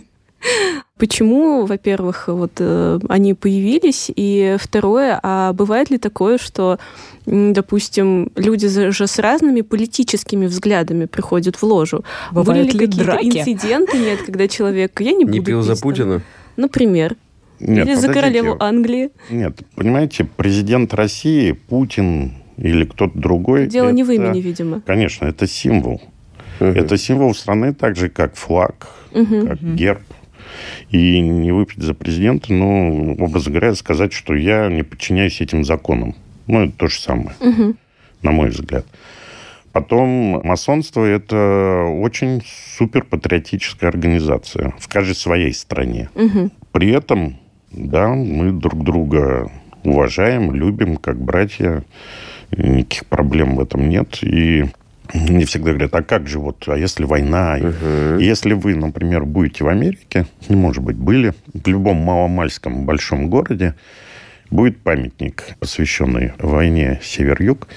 Почему, 0.98 1.66
во-первых, 1.66 2.28
вот 2.28 2.52
э, 2.58 3.00
они 3.08 3.34
появились, 3.34 4.10
и 4.14 4.56
второе, 4.60 5.18
а 5.22 5.52
бывает 5.52 5.90
ли 5.90 5.98
такое, 5.98 6.38
что, 6.38 6.78
допустим, 7.26 8.30
люди 8.36 8.68
же 8.68 9.06
с 9.06 9.18
разными 9.18 9.62
политическими 9.62 10.46
взглядами 10.46 11.06
приходят 11.06 11.56
в 11.56 11.62
ложу? 11.64 12.04
Бывают 12.30 12.68
Были 12.72 12.78
ли 12.78 12.86
какие-то 12.86 13.18
инциденты, 13.20 13.98
нет, 13.98 14.22
когда 14.22 14.46
человек, 14.48 15.00
я 15.00 15.12
не 15.12 15.24
буду 15.24 15.38
Не 15.38 15.44
пил 15.44 15.62
за 15.62 15.76
Путина? 15.76 16.22
Например. 16.56 17.16
Нет, 17.58 17.86
Или 17.86 17.94
за 17.94 18.12
королеву 18.12 18.56
Англии. 18.58 19.10
Нет, 19.30 19.60
понимаете, 19.76 20.24
президент 20.24 20.94
России, 20.94 21.52
Путин, 21.52 22.34
или 22.56 22.84
кто-то 22.84 23.18
другой. 23.18 23.66
Дело 23.66 23.86
это, 23.86 23.94
не 23.94 24.04
в 24.04 24.10
имени, 24.10 24.40
видимо. 24.40 24.80
Конечно, 24.80 25.26
это 25.26 25.46
символ. 25.46 26.02
Угу. 26.60 26.68
Это 26.68 26.96
символ 26.96 27.34
страны 27.34 27.74
так 27.74 27.96
же, 27.96 28.08
как 28.08 28.36
флаг, 28.36 28.88
угу. 29.12 29.46
как 29.46 29.62
герб. 29.62 30.02
И 30.90 31.20
не 31.20 31.50
выпить 31.52 31.82
за 31.82 31.94
президента, 31.94 32.52
ну, 32.52 33.16
образно 33.18 33.52
говоря, 33.52 33.74
сказать, 33.74 34.12
что 34.12 34.34
я 34.34 34.68
не 34.68 34.82
подчиняюсь 34.82 35.40
этим 35.40 35.64
законам. 35.64 36.14
Ну, 36.46 36.64
это 36.64 36.72
то 36.76 36.86
же 36.88 37.00
самое, 37.00 37.32
угу. 37.40 37.74
на 38.22 38.30
мой 38.32 38.50
взгляд. 38.50 38.84
Потом 39.72 40.42
масонство– 40.44 41.02
это 41.06 41.86
очень 41.88 42.42
суперпатриотическая 42.76 43.88
организация 43.88 44.74
в 44.78 44.86
каждой 44.88 45.14
своей 45.14 45.54
стране. 45.54 46.10
Угу. 46.14 46.50
При 46.72 46.90
этом, 46.90 47.38
да, 47.70 48.08
мы 48.08 48.52
друг 48.52 48.84
друга 48.84 49.50
уважаем, 49.82 50.54
любим, 50.54 50.96
как 50.98 51.18
братья 51.18 51.84
никаких 52.56 53.06
проблем 53.06 53.56
в 53.56 53.60
этом 53.60 53.88
нет. 53.88 54.18
И 54.22 54.64
мне 55.14 55.44
всегда 55.44 55.70
говорят, 55.70 55.94
а 55.94 56.02
как 56.02 56.26
же 56.26 56.38
вот, 56.38 56.64
а 56.66 56.76
если 56.76 57.04
война? 57.04 57.58
Угу. 57.58 58.18
Если 58.18 58.54
вы, 58.54 58.74
например, 58.74 59.24
будете 59.24 59.64
в 59.64 59.68
Америке, 59.68 60.26
ну, 60.48 60.56
может 60.56 60.82
быть, 60.82 60.96
были, 60.96 61.34
в 61.52 61.66
любом 61.66 61.98
маломальском 61.98 62.86
большом 62.86 63.28
городе, 63.28 63.74
будет 64.50 64.78
памятник, 64.78 65.44
посвященный 65.58 66.32
войне 66.38 67.00
Север-Юг, 67.02 67.68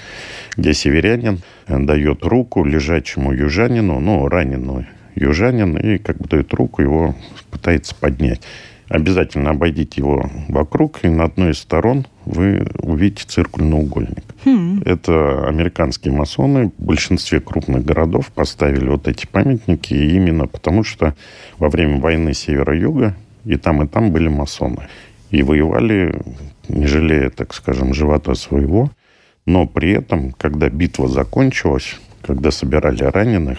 где 0.56 0.74
северянин 0.74 1.40
дает 1.68 2.24
руку 2.24 2.64
лежачему 2.64 3.32
южанину, 3.32 4.00
ну, 4.00 4.28
ранену 4.28 4.86
южанин, 5.14 5.76
и 5.76 5.98
как 5.98 6.18
бы 6.18 6.28
дает 6.28 6.52
руку, 6.52 6.82
его 6.82 7.16
пытается 7.50 7.94
поднять 7.94 8.42
обязательно 8.88 9.50
обойдите 9.50 10.00
его 10.00 10.28
вокруг, 10.48 11.00
и 11.04 11.08
на 11.08 11.24
одной 11.24 11.52
из 11.52 11.58
сторон 11.58 12.06
вы 12.24 12.66
увидите 12.78 13.24
циркульный 13.26 13.78
угольник. 13.78 14.24
Хм. 14.44 14.82
Это 14.84 15.46
американские 15.48 16.12
масоны 16.12 16.72
в 16.76 16.82
большинстве 16.82 17.40
крупных 17.40 17.84
городов 17.84 18.30
поставили 18.32 18.88
вот 18.88 19.08
эти 19.08 19.26
памятники 19.26 19.94
именно 19.94 20.46
потому, 20.46 20.84
что 20.84 21.14
во 21.58 21.68
время 21.68 22.00
войны 22.00 22.32
Севера-Юга 22.34 23.16
и 23.44 23.56
там, 23.56 23.82
и 23.82 23.86
там 23.86 24.10
были 24.10 24.28
масоны. 24.28 24.88
И 25.30 25.42
воевали, 25.42 26.14
не 26.68 26.86
жалея, 26.86 27.30
так 27.30 27.54
скажем, 27.54 27.94
живота 27.94 28.34
своего. 28.34 28.90
Но 29.44 29.66
при 29.66 29.92
этом, 29.92 30.32
когда 30.32 30.68
битва 30.68 31.08
закончилась, 31.08 31.96
когда 32.22 32.50
собирали 32.50 33.02
раненых, 33.02 33.58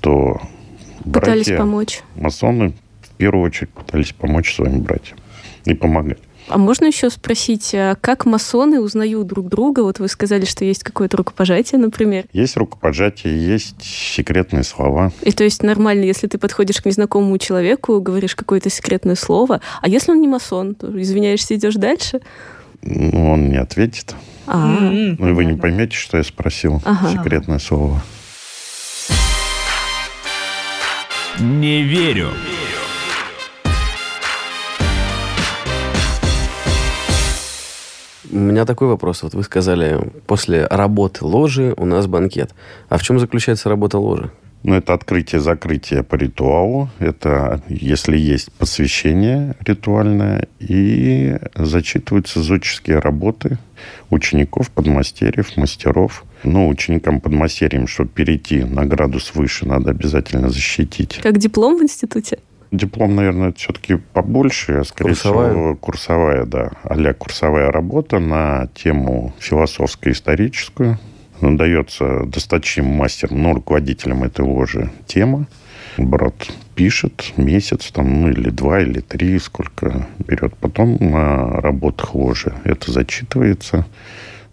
то 0.00 0.40
Пытались 1.04 1.46
братья, 1.46 1.58
помочь. 1.58 2.00
масоны 2.14 2.72
первую 3.18 3.44
очередь 3.44 3.70
пытались 3.70 4.12
помочь 4.12 4.54
своим 4.54 4.80
братьям 4.80 5.18
и 5.64 5.74
помогать. 5.74 6.18
А 6.48 6.56
можно 6.56 6.86
еще 6.86 7.10
спросить, 7.10 7.74
а 7.74 7.94
как 8.00 8.24
масоны 8.24 8.80
узнают 8.80 9.26
друг 9.26 9.48
друга? 9.48 9.80
Вот 9.80 9.98
вы 9.98 10.08
сказали, 10.08 10.46
что 10.46 10.64
есть 10.64 10.82
какое-то 10.82 11.18
рукопожатие, 11.18 11.78
например. 11.78 12.24
Есть 12.32 12.56
рукопожатие, 12.56 13.46
есть 13.46 13.82
секретные 13.82 14.64
слова. 14.64 15.12
И 15.22 15.32
то 15.32 15.44
есть 15.44 15.62
нормально, 15.62 16.04
если 16.04 16.26
ты 16.26 16.38
подходишь 16.38 16.80
к 16.80 16.86
незнакомому 16.86 17.36
человеку, 17.36 18.00
говоришь 18.00 18.34
какое-то 18.34 18.70
секретное 18.70 19.14
слово, 19.14 19.60
а 19.82 19.88
если 19.88 20.12
он 20.12 20.22
не 20.22 20.28
масон, 20.28 20.74
то 20.74 21.00
извиняешься, 21.00 21.54
идешь 21.54 21.74
дальше? 21.74 22.20
Ну, 22.80 23.32
он 23.32 23.50
не 23.50 23.56
ответит. 23.56 24.14
А-а-а. 24.46 24.90
Ну, 25.18 25.28
и 25.28 25.32
вы 25.32 25.44
не 25.44 25.54
поймете, 25.54 25.96
что 25.96 26.16
я 26.16 26.24
спросил. 26.24 26.80
Ага. 26.84 27.10
Секретное 27.10 27.58
слово. 27.58 28.02
Не 31.38 31.82
верю. 31.82 32.30
У 38.30 38.38
меня 38.38 38.64
такой 38.64 38.88
вопрос. 38.88 39.22
Вот 39.22 39.34
вы 39.34 39.42
сказали, 39.42 39.98
после 40.26 40.66
работы 40.66 41.24
ложи 41.24 41.74
у 41.76 41.84
нас 41.84 42.06
банкет. 42.06 42.54
А 42.88 42.98
в 42.98 43.02
чем 43.02 43.18
заключается 43.18 43.68
работа 43.68 43.98
ложи? 43.98 44.30
Ну, 44.64 44.74
это 44.74 44.92
открытие-закрытие 44.92 46.02
по 46.02 46.16
ритуалу. 46.16 46.90
Это 46.98 47.62
если 47.68 48.18
есть 48.18 48.52
посвящение 48.52 49.54
ритуальное. 49.64 50.48
И 50.58 51.38
зачитываются 51.54 52.42
зодческие 52.42 52.98
работы 52.98 53.58
учеников, 54.10 54.70
подмастерьев, 54.70 55.56
мастеров. 55.56 56.24
Ну, 56.42 56.68
ученикам 56.68 57.20
подмастерьям, 57.20 57.86
чтобы 57.86 58.10
перейти 58.10 58.64
на 58.64 58.84
градус 58.84 59.32
выше, 59.34 59.66
надо 59.66 59.90
обязательно 59.90 60.50
защитить. 60.50 61.20
Как 61.22 61.38
диплом 61.38 61.78
в 61.78 61.82
институте? 61.82 62.38
Диплом, 62.70 63.16
наверное, 63.16 63.52
все-таки 63.52 63.96
побольше, 63.96 64.80
а 64.80 64.84
скорее 64.84 65.10
Курсовая? 65.10 65.50
всего, 65.50 65.76
курсовая, 65.76 66.44
да, 66.44 66.72
а 66.82 67.14
курсовая 67.14 67.70
работа 67.70 68.18
на 68.18 68.68
тему 68.74 69.34
философско-историческую. 69.38 70.98
Дается 71.40 72.24
достаточным 72.26 72.86
мастером, 72.86 73.42
ну, 73.42 73.54
руководителем 73.54 74.24
этой 74.24 74.44
ложи 74.44 74.90
тема. 75.06 75.46
Брат 75.96 76.34
пишет 76.74 77.32
месяц, 77.36 77.90
там, 77.90 78.22
ну, 78.22 78.30
или 78.30 78.50
два, 78.50 78.80
или 78.80 79.00
три, 79.00 79.38
сколько 79.38 80.06
берет. 80.18 80.54
Потом 80.56 80.96
на 81.00 81.60
работах 81.60 82.14
ложи 82.14 82.52
это 82.64 82.92
зачитывается, 82.92 83.86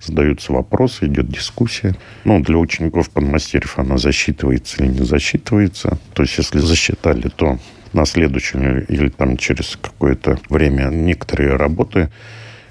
задаются 0.02 0.54
вопросы, 0.54 1.08
идет 1.08 1.28
дискуссия. 1.28 1.96
Ну, 2.24 2.40
для 2.40 2.58
учеников 2.58 3.10
подмастерьев 3.10 3.78
она 3.78 3.98
засчитывается 3.98 4.84
или 4.84 4.92
не 4.92 5.06
засчитывается. 5.06 5.98
То 6.14 6.24
есть, 6.24 6.38
если 6.38 6.60
засчитали, 6.60 7.30
то 7.36 7.58
на 7.96 8.06
следующем 8.06 8.80
или 8.80 9.10
там 9.10 9.38
через 9.38 9.78
какое-то 9.82 10.38
время 10.50 10.90
некоторые 10.90 11.56
работы 11.56 12.10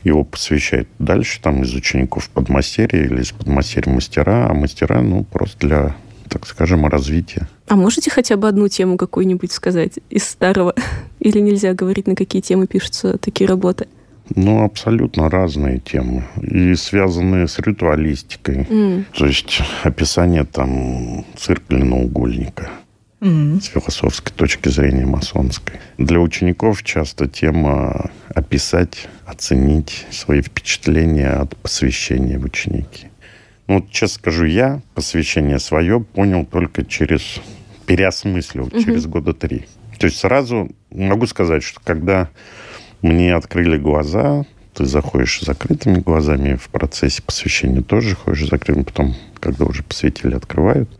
его 0.04 0.22
посвящают 0.22 0.88
дальше 0.98 1.40
там 1.40 1.62
из 1.62 1.74
учеников 1.74 2.28
подмастерья 2.28 3.02
или 3.02 3.22
из 3.22 3.32
подмастерья 3.32 3.92
мастера, 3.92 4.46
а 4.48 4.54
мастера, 4.54 5.00
ну, 5.00 5.24
просто 5.24 5.66
для, 5.66 5.96
так 6.28 6.46
скажем, 6.46 6.86
развития. 6.86 7.48
А 7.68 7.74
можете 7.74 8.10
хотя 8.10 8.36
бы 8.36 8.46
одну 8.46 8.68
тему 8.68 8.98
какую-нибудь 8.98 9.50
сказать 9.50 9.98
из 10.10 10.24
старого? 10.28 10.74
Или 11.20 11.40
нельзя 11.40 11.72
говорить, 11.72 12.06
на 12.06 12.14
какие 12.14 12.42
темы 12.42 12.66
пишутся 12.66 13.16
такие 13.16 13.48
работы? 13.48 13.88
Ну, 14.36 14.62
абсолютно 14.62 15.30
разные 15.30 15.78
темы. 15.78 16.24
И 16.42 16.74
связанные 16.74 17.48
с 17.48 17.58
ритуалистикой. 17.58 18.66
М. 18.68 19.06
То 19.12 19.26
есть 19.26 19.62
описание 19.84 20.44
там 20.44 21.24
циркульноугольника 21.36 22.70
М. 23.24 23.58
с 23.58 23.68
философской 23.68 24.34
точки 24.34 24.68
зрения 24.68 25.06
масонской. 25.06 25.76
Для 25.96 26.20
учеников 26.20 26.82
часто 26.82 27.26
тема 27.26 28.10
описать, 28.34 29.08
оценить 29.24 30.06
свои 30.10 30.42
впечатления 30.42 31.30
от 31.30 31.56
посвящения 31.56 32.38
в 32.38 32.44
ученики. 32.44 33.08
Ну, 33.66 33.76
вот 33.76 33.90
честно 33.90 34.20
скажу, 34.20 34.44
я 34.44 34.82
посвящение 34.94 35.58
свое 35.58 36.00
понял 36.00 36.44
только 36.44 36.84
через 36.84 37.40
переосмыслил, 37.86 38.68
через 38.70 39.06
года 39.06 39.32
три. 39.32 39.64
То 39.98 40.06
есть 40.06 40.18
сразу 40.18 40.70
могу 40.90 41.26
сказать, 41.26 41.62
что 41.62 41.80
когда 41.82 42.28
мне 43.00 43.34
открыли 43.34 43.78
глаза, 43.78 44.44
ты 44.74 44.84
заходишь 44.84 45.40
закрытыми 45.40 46.00
глазами, 46.00 46.56
в 46.56 46.68
процессе 46.68 47.22
посвящения 47.22 47.80
тоже 47.80 48.16
ходишь 48.16 48.48
закрытыми, 48.48 48.82
потом, 48.82 49.14
когда 49.40 49.64
уже 49.64 49.82
посвятили, 49.82 50.34
открывают, 50.34 50.90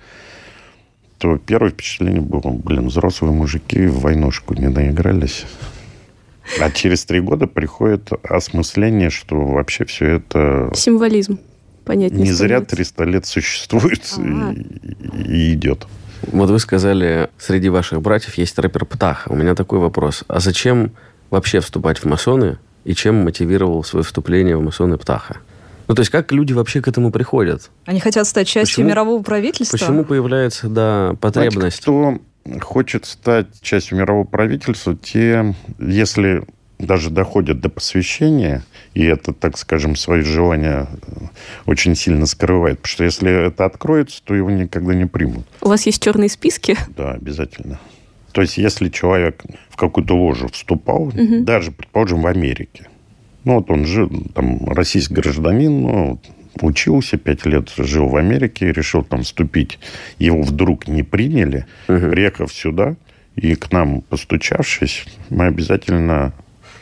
то 1.24 1.38
первое 1.38 1.70
впечатление 1.70 2.20
было, 2.20 2.50
блин, 2.50 2.88
взрослые 2.88 3.32
мужики 3.32 3.86
в 3.86 4.00
войнушку 4.00 4.52
не 4.52 4.68
наигрались. 4.68 5.46
А 6.60 6.70
через 6.70 7.06
три 7.06 7.20
года 7.20 7.46
приходит 7.46 8.10
осмысление, 8.22 9.08
что 9.08 9.40
вообще 9.40 9.86
все 9.86 10.16
это 10.16 10.70
Символизм. 10.74 11.38
Понять 11.86 12.12
не 12.12 12.30
зря 12.30 12.58
становится. 12.58 12.76
300 12.76 13.04
лет 13.04 13.24
существует 13.24 14.02
А. 14.18 14.52
и, 14.52 15.22
и 15.22 15.54
идет. 15.54 15.86
Вот 16.30 16.50
вы 16.50 16.58
сказали, 16.58 17.30
среди 17.38 17.70
ваших 17.70 18.02
братьев 18.02 18.34
есть 18.34 18.58
рэпер 18.58 18.84
Птаха. 18.84 19.32
У 19.32 19.34
меня 19.34 19.54
такой 19.54 19.78
вопрос. 19.78 20.24
А 20.28 20.40
зачем 20.40 20.92
вообще 21.30 21.60
вступать 21.60 21.96
в 21.96 22.04
масоны? 22.04 22.58
И 22.84 22.94
чем 22.94 23.14
мотивировал 23.24 23.82
свое 23.82 24.04
вступление 24.04 24.58
в 24.58 24.62
масоны 24.62 24.98
Птаха? 24.98 25.38
Ну, 25.88 25.94
то 25.94 26.00
есть, 26.00 26.10
как 26.10 26.32
люди 26.32 26.52
вообще 26.52 26.80
к 26.80 26.88
этому 26.88 27.10
приходят? 27.10 27.70
Они 27.84 28.00
хотят 28.00 28.26
стать 28.26 28.46
частью 28.48 28.76
Почему- 28.76 28.88
мирового 28.90 29.22
правительства? 29.22 29.76
Почему 29.76 30.04
появляется, 30.04 30.68
да, 30.68 31.14
потребность? 31.20 31.82
Знаете, 31.84 32.20
кто 32.50 32.58
хочет 32.66 33.04
стать 33.06 33.46
частью 33.60 33.98
мирового 33.98 34.24
правительства, 34.24 34.96
те, 34.96 35.54
если 35.78 36.44
даже 36.78 37.10
доходят 37.10 37.60
до 37.60 37.68
посвящения, 37.68 38.62
и 38.94 39.04
это, 39.04 39.32
так 39.32 39.56
скажем, 39.56 39.94
свои 39.96 40.22
желания 40.22 40.88
э, 41.06 41.10
очень 41.66 41.94
сильно 41.94 42.26
скрывает, 42.26 42.78
потому 42.80 42.90
что 42.92 43.04
если 43.04 43.46
это 43.46 43.64
откроется, 43.64 44.20
то 44.24 44.34
его 44.34 44.50
никогда 44.50 44.94
не 44.94 45.06
примут. 45.06 45.46
У 45.60 45.68
вас 45.68 45.86
есть 45.86 46.02
черные 46.02 46.28
списки? 46.28 46.76
Да, 46.96 47.12
обязательно. 47.12 47.78
То 48.32 48.40
есть, 48.42 48.58
если 48.58 48.88
человек 48.88 49.42
в 49.70 49.76
какую-то 49.76 50.16
ложу 50.16 50.48
вступал, 50.48 51.06
Мгм. 51.14 51.44
даже, 51.44 51.70
предположим, 51.70 52.22
в 52.22 52.26
Америке, 52.26 52.88
ну, 53.44 53.54
вот 53.56 53.70
он 53.70 53.84
жил, 53.84 54.10
там, 54.34 54.66
российский 54.68 55.14
гражданин, 55.14 55.80
ну, 55.82 56.18
учился, 56.60 57.16
пять 57.16 57.44
лет 57.46 57.70
жил 57.76 58.08
в 58.08 58.16
Америке, 58.16 58.72
решил 58.72 59.02
там 59.02 59.22
вступить, 59.22 59.78
его 60.18 60.42
вдруг 60.42 60.88
не 60.88 61.02
приняли, 61.02 61.66
Мгм. 61.88 62.10
приехав 62.10 62.52
сюда, 62.52 62.96
и 63.36 63.54
к 63.54 63.72
нам 63.72 64.00
постучавшись, 64.02 65.04
мы 65.30 65.46
обязательно 65.46 66.32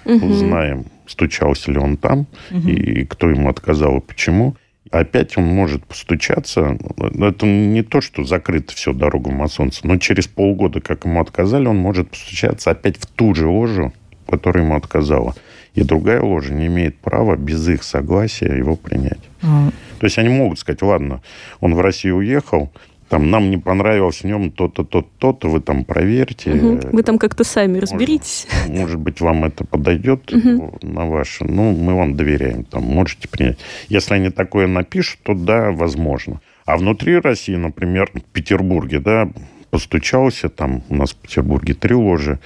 Мгм. 0.04 0.30
узнаем, 0.30 0.84
стучался 1.06 1.70
ли 1.72 1.78
он 1.78 1.96
там, 1.96 2.26
и 2.50 3.04
кто 3.04 3.30
ему 3.30 3.48
отказал, 3.48 3.98
и 3.98 4.00
почему. 4.00 4.56
Опять 4.90 5.38
он 5.38 5.44
может 5.44 5.86
постучаться. 5.86 6.76
Но 6.98 7.28
Это 7.28 7.46
не 7.46 7.82
то, 7.82 8.02
что 8.02 8.24
закрыто 8.24 8.74
все 8.74 8.92
дорога 8.92 9.28
в 9.28 9.32
масонство, 9.32 9.88
но 9.88 9.96
через 9.96 10.26
полгода, 10.26 10.82
как 10.82 11.06
ему 11.06 11.18
отказали, 11.20 11.66
он 11.66 11.76
может 11.76 12.10
постучаться 12.10 12.72
опять 12.72 12.98
в 12.98 13.06
ту 13.06 13.34
же 13.34 13.46
ложу, 13.48 13.92
которая 14.28 14.64
ему 14.64 14.76
отказала. 14.76 15.34
И 15.74 15.82
другая 15.82 16.20
ложа 16.20 16.52
не 16.52 16.66
имеет 16.66 16.98
права 16.98 17.36
без 17.36 17.66
их 17.68 17.82
согласия 17.82 18.54
его 18.54 18.76
принять. 18.76 19.20
А, 19.42 19.70
То 20.00 20.06
есть 20.06 20.18
они 20.18 20.28
могут 20.28 20.58
сказать, 20.58 20.82
ладно, 20.82 21.22
он 21.60 21.74
в 21.74 21.80
Россию 21.80 22.16
уехал, 22.16 22.70
там, 23.08 23.30
нам 23.30 23.50
не 23.50 23.58
понравилось 23.58 24.22
в 24.22 24.24
нем 24.24 24.50
то-то, 24.50 24.84
то-то, 24.84 25.08
то-то, 25.18 25.48
вы 25.48 25.60
там 25.60 25.84
проверьте. 25.84 26.50
Мгм. 26.50 26.80
Вы 26.92 27.02
там 27.02 27.18
как-то 27.18 27.44
сами 27.44 27.78
разберитесь. 27.78 28.46
Может 28.68 28.98
быть, 28.98 29.20
вам 29.20 29.44
это 29.44 29.64
подойдет 29.66 30.32
Мгм. 30.32 30.72
на 30.82 31.04
ваше. 31.06 31.44
Ну, 31.44 31.72
мы 31.72 31.94
вам 31.94 32.16
доверяем, 32.16 32.64
там, 32.64 32.84
можете 32.84 33.28
принять. 33.28 33.58
Если 33.90 34.14
они 34.14 34.30
такое 34.30 34.66
напишут, 34.66 35.20
то 35.24 35.34
да, 35.34 35.72
возможно. 35.72 36.40
А 36.64 36.78
внутри 36.78 37.18
России, 37.18 37.54
например, 37.56 38.10
в 38.14 38.22
Петербурге, 38.32 38.98
да, 38.98 39.28
постучался, 39.70 40.48
там 40.48 40.82
у 40.88 40.94
нас 40.94 41.10
в 41.12 41.16
Петербурге 41.16 41.74
три 41.74 41.94
ложи, 41.94 42.38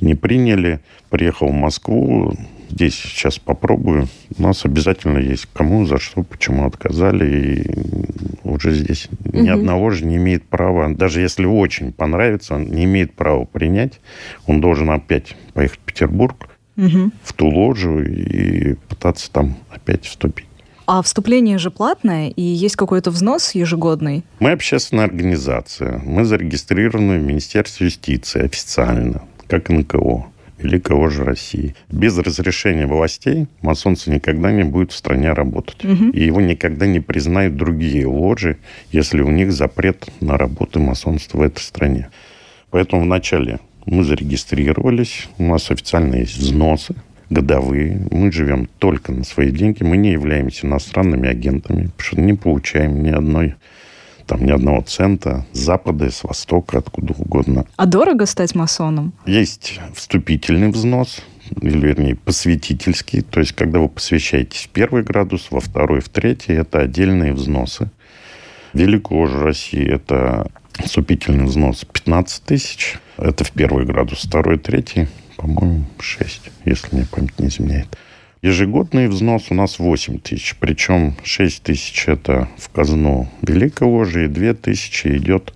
не 0.00 0.14
приняли, 0.14 0.80
приехал 1.10 1.48
в 1.48 1.54
Москву, 1.54 2.34
здесь 2.68 2.94
сейчас 2.94 3.38
попробую. 3.38 4.08
У 4.36 4.42
нас 4.42 4.64
обязательно 4.64 5.18
есть 5.18 5.46
кому, 5.52 5.86
за 5.86 5.98
что, 5.98 6.22
почему 6.22 6.66
отказали. 6.66 7.26
И 7.62 8.48
уже 8.48 8.72
здесь 8.72 9.08
ни 9.24 9.42
Мгм. 9.50 9.52
одна 9.60 9.76
ложа 9.76 10.04
не 10.04 10.16
имеет 10.16 10.44
права, 10.44 10.94
даже 10.94 11.20
если 11.20 11.44
очень 11.44 11.92
понравится, 11.92 12.54
он 12.54 12.64
не 12.64 12.84
имеет 12.84 13.14
права 13.14 13.44
принять. 13.44 14.00
Он 14.46 14.60
должен 14.60 14.90
опять 14.90 15.36
поехать 15.54 15.78
в 15.78 15.82
Петербург, 15.82 16.48
мгм. 16.76 17.12
в 17.22 17.32
ту 17.32 17.48
ложу 17.48 18.00
и 18.00 18.74
пытаться 18.88 19.30
там 19.30 19.56
опять 19.70 20.04
вступить. 20.04 20.46
А 20.86 21.02
вступление 21.02 21.58
же 21.58 21.70
платное, 21.70 22.30
и 22.30 22.40
есть 22.40 22.76
какой-то 22.76 23.10
взнос 23.10 23.54
ежегодный. 23.54 24.24
Мы 24.40 24.52
общественная 24.52 25.04
организация. 25.04 26.00
Мы 26.02 26.24
зарегистрированы 26.24 27.18
в 27.18 27.22
Министерстве 27.24 27.88
юстиции 27.88 28.42
официально, 28.42 29.20
как 29.48 29.68
НКО. 29.68 30.24
Великая 30.58 30.94
ложа 30.94 31.24
России. 31.24 31.74
Без 31.88 32.18
разрешения 32.18 32.86
властей 32.86 33.46
масонцы 33.62 34.10
никогда 34.10 34.50
не 34.50 34.64
будет 34.64 34.92
в 34.92 34.96
стране 34.96 35.32
работать. 35.32 35.82
Мгм. 35.84 36.10
И 36.10 36.24
его 36.24 36.40
никогда 36.40 36.86
не 36.86 37.00
признают 37.00 37.56
другие 37.56 38.06
ложи, 38.06 38.58
если 38.90 39.22
у 39.22 39.30
них 39.30 39.52
запрет 39.52 40.08
на 40.20 40.36
работу 40.36 40.80
масонства 40.80 41.38
в 41.38 41.42
этой 41.42 41.60
стране. 41.60 42.08
Поэтому 42.70 43.02
вначале 43.02 43.60
мы 43.86 44.02
зарегистрировались, 44.02 45.28
у 45.38 45.44
нас 45.44 45.70
официально 45.70 46.16
есть 46.16 46.36
взносы 46.36 46.94
годовые, 47.30 48.06
мы 48.10 48.32
живем 48.32 48.68
только 48.78 49.12
на 49.12 49.24
свои 49.24 49.50
деньги, 49.50 49.82
мы 49.82 49.96
не 49.96 50.12
являемся 50.12 50.66
иностранными 50.66 51.28
агентами, 51.28 51.90
потому 51.96 52.00
что 52.00 52.20
не 52.20 52.34
получаем 52.34 53.02
ни 53.02 53.10
одной 53.10 53.54
там 54.28 54.44
ни 54.44 54.52
одного 54.52 54.82
цента 54.82 55.44
с 55.52 55.58
запада, 55.58 56.10
с 56.10 56.22
востока, 56.22 56.78
откуда 56.78 57.14
угодно. 57.18 57.66
А 57.76 57.86
дорого 57.86 58.26
стать 58.26 58.54
масоном? 58.54 59.12
Есть 59.26 59.80
вступительный 59.94 60.70
взнос, 60.70 61.22
или, 61.62 61.78
вернее, 61.78 62.14
посвятительский. 62.14 63.22
То 63.22 63.40
есть, 63.40 63.52
когда 63.52 63.80
вы 63.80 63.88
посвящаетесь 63.88 64.66
в 64.66 64.68
первый 64.68 65.02
градус, 65.02 65.48
во 65.50 65.60
второй, 65.60 66.00
в 66.00 66.08
третий, 66.10 66.52
это 66.52 66.80
отдельные 66.80 67.32
взносы. 67.32 67.90
Великая 68.74 69.14
ложа 69.14 69.40
России– 69.40 69.84
это 69.90 70.50
Вступительный 70.84 71.44
взнос 71.44 71.84
15 71.84 72.44
тысяч. 72.44 72.98
Это 73.16 73.42
в 73.42 73.50
первый 73.50 73.84
градус. 73.84 74.24
Второй, 74.24 74.58
третий, 74.58 75.08
по-моему, 75.36 75.84
6, 75.98 76.50
если 76.64 76.94
мне 76.94 77.06
память 77.10 77.38
не 77.38 77.48
изменяет. 77.48 77.98
Ежегодный 78.42 79.08
взнос 79.08 79.46
у 79.50 79.54
нас 79.54 79.78
8 79.78 80.18
тысяч. 80.20 80.54
Причем 80.60 81.14
6 81.24 81.62
тысяч 81.62 82.06
это 82.08 82.48
в 82.56 82.68
казну 82.70 83.28
Великой 83.42 83.88
Ложи, 83.88 84.26
и 84.26 84.28
2 84.28 84.54
тысячи 84.54 85.08
идет 85.08 85.52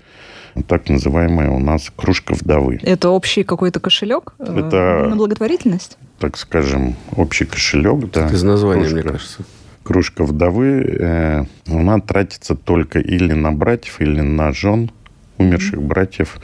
так 0.69 0.89
называемая 0.89 1.49
у 1.51 1.59
нас 1.61 1.91
кружка 1.95 2.35
вдовы. 2.35 2.79
Это 2.83 3.09
общий 3.11 3.43
какой-то 3.43 3.81
кошелек 3.81 4.35
э, 4.39 4.45
Это- 4.59 5.07
на 5.09 5.17
благотворительность? 5.17 5.97
Так 6.19 6.37
скажем, 6.37 6.95
общий 7.17 7.45
кошелек. 7.47 8.11
Да, 8.11 8.29
Из 8.29 8.43
названия, 8.43 8.81
кружка. 8.83 8.95
мне 8.97 9.03
кажется. 9.05 9.45
кружка 9.83 10.25
вдовы, 10.25 10.83
э, 11.01 11.45
она 11.69 12.01
тратится 12.01 12.55
только 12.55 12.99
или 12.99 13.33
на 13.33 13.53
братьев, 13.53 14.01
или 14.01 14.21
на 14.21 14.53
жен 14.53 14.91
умерших 15.39 15.81
братьев, 15.83 16.39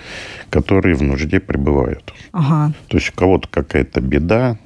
которые 0.51 0.94
в 0.94 1.03
нужде 1.03 1.38
пребывают. 1.38 2.12
Ага. 2.33 2.72
То 2.88 2.96
есть 2.96 3.11
у 3.11 3.12
кого-то 3.12 3.46
какая-то 3.48 4.01
беда, 4.01 4.57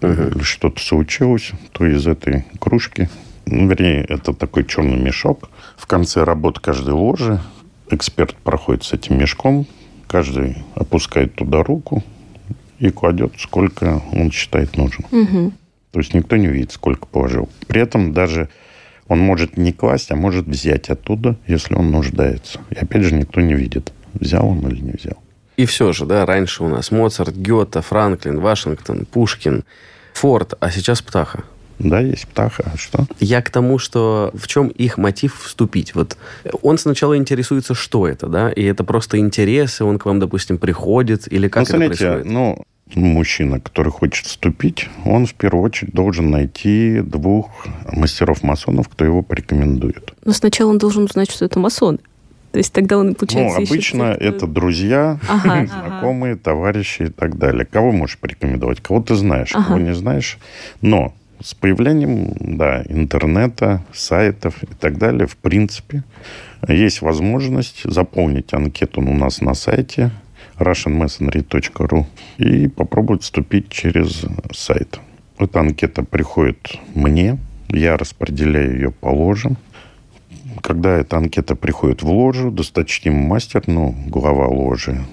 или 0.00 0.42
что-то 0.42 0.80
случилось, 0.80 1.52
то 1.72 1.86
из 1.86 2.06
этой 2.06 2.44
кружки, 2.58 3.08
ну, 3.46 3.68
вернее, 3.68 4.04
это 4.08 4.32
такой 4.32 4.64
черный 4.64 4.96
мешок. 4.96 5.50
В 5.76 5.86
конце 5.86 6.24
работы 6.24 6.60
каждой 6.60 6.94
ложи 6.94 7.40
эксперт 7.90 8.34
проходит 8.36 8.84
с 8.84 8.92
этим 8.92 9.18
мешком, 9.18 9.66
каждый 10.06 10.56
опускает 10.74 11.34
туда 11.34 11.62
руку 11.62 12.02
и 12.78 12.90
кладет, 12.90 13.34
сколько 13.38 14.02
он 14.12 14.30
считает 14.30 14.76
нужным. 14.76 15.06
Мгм. 15.10 15.52
То 15.90 15.98
есть 16.00 16.14
никто 16.14 16.36
не 16.36 16.46
видит, 16.46 16.72
сколько 16.72 17.06
положил. 17.06 17.48
При 17.66 17.80
этом 17.80 18.12
даже 18.12 18.48
он 19.08 19.20
может 19.20 19.56
не 19.56 19.72
класть, 19.72 20.10
а 20.10 20.16
может 20.16 20.46
взять 20.46 20.88
оттуда, 20.88 21.36
если 21.46 21.74
он 21.74 21.90
нуждается. 21.90 22.60
И 22.70 22.76
опять 22.76 23.02
же 23.02 23.14
никто 23.14 23.40
не 23.40 23.54
видит, 23.54 23.92
взял 24.14 24.48
он 24.48 24.66
или 24.68 24.80
не 24.80 24.92
взял. 24.92 25.21
И 25.56 25.66
все 25.66 25.92
же, 25.92 26.06
да, 26.06 26.26
раньше 26.26 26.64
у 26.64 26.68
нас 26.68 26.90
Моцарт, 26.90 27.36
Гёте, 27.36 27.80
Франклин, 27.80 28.40
Вашингтон, 28.40 29.04
Пушкин, 29.04 29.64
Форд, 30.14 30.54
а 30.60 30.70
сейчас 30.70 31.02
Птаха. 31.02 31.44
Да, 31.78 32.00
есть 32.00 32.28
птаха, 32.28 32.70
а 32.72 32.76
что? 32.76 33.06
Я 33.18 33.42
к 33.42 33.50
тому, 33.50 33.78
что 33.78 34.30
в 34.34 34.46
чем 34.46 34.68
их 34.68 34.98
мотив 34.98 35.40
вступить? 35.42 35.94
Вот 35.94 36.16
он 36.62 36.78
сначала 36.78 37.16
интересуется, 37.16 37.74
что 37.74 38.06
это, 38.06 38.28
да, 38.28 38.50
и 38.50 38.62
это 38.62 38.84
просто 38.84 39.18
интерес, 39.18 39.80
и 39.80 39.84
он 39.84 39.98
к 39.98 40.06
вам, 40.06 40.20
допустим, 40.20 40.58
приходит, 40.58 41.32
или 41.32 41.48
как 41.48 41.62
ну, 41.62 41.62
это 41.62 41.72
смотрите, 41.72 42.04
происходит? 42.04 42.32
ну, 42.32 42.64
мужчина, 42.94 43.60
который 43.60 43.90
хочет 43.90 44.26
вступить, 44.26 44.88
он 45.04 45.26
в 45.26 45.34
первую 45.34 45.64
очередь 45.64 45.92
должен 45.92 46.30
найти 46.30 47.00
двух 47.00 47.50
мастеров-масонов, 47.90 48.88
кто 48.88 49.04
его 49.04 49.22
порекомендует. 49.22 50.12
Но 50.24 50.32
сначала 50.32 50.70
он 50.70 50.78
должен 50.78 51.04
узнать, 51.04 51.30
что 51.30 51.44
это 51.44 51.58
масон. 51.58 51.98
То 52.52 52.58
есть 52.58 52.72
тогда 52.72 52.98
он, 52.98 53.14
получается, 53.14 53.56
ну, 53.58 53.62
ищет 53.62 53.72
обычно 53.72 54.08
тех, 54.10 54.16
кто- 54.16 54.24
это 54.26 54.46
друзья, 54.46 55.18
Ага. 55.28 55.66
знакомые, 55.66 56.36
товарищи 56.36 57.04
и 57.04 57.08
так 57.08 57.38
далее. 57.38 57.64
Кого 57.64 57.92
можешь 57.92 58.18
порекомендовать? 58.18 58.80
Кого 58.80 59.00
ты 59.02 59.14
знаешь, 59.14 59.52
Ага. 59.54 59.68
кого 59.68 59.78
не 59.80 59.94
знаешь. 59.94 60.38
Но 60.82 61.14
с 61.42 61.54
появлением 61.54 62.34
да, 62.40 62.82
интернета, 62.88 63.82
сайтов 63.94 64.62
и 64.62 64.66
так 64.78 64.98
далее, 64.98 65.26
в 65.26 65.36
принципе, 65.38 66.04
есть 66.68 67.00
возможность 67.02 67.82
заполнить 67.90 68.52
анкету 68.52 69.00
у 69.00 69.14
нас 69.14 69.40
на 69.40 69.54
сайте 69.54 70.10
russianmasonry.ru 70.58 72.04
и 72.38 72.68
попробовать 72.68 73.22
вступить 73.22 73.68
через 73.70 74.24
сайт. 74.54 75.00
Эта 75.38 75.60
анкета 75.60 76.02
приходит 76.04 76.76
мне, 76.94 77.38
я 77.68 77.96
распределяю 77.96 78.74
ее 78.74 78.90
по 78.92 79.06
ложам. 79.08 79.56
Когда 80.60 80.98
эта 80.98 81.16
анкета 81.16 81.56
приходит 81.56 82.02
в 82.02 82.10
ложу, 82.10 82.50
досточтимый 82.50 83.26
мастер, 83.26 83.62
ну, 83.66 83.94
глава 84.06 84.46
ложи, 84.46 85.04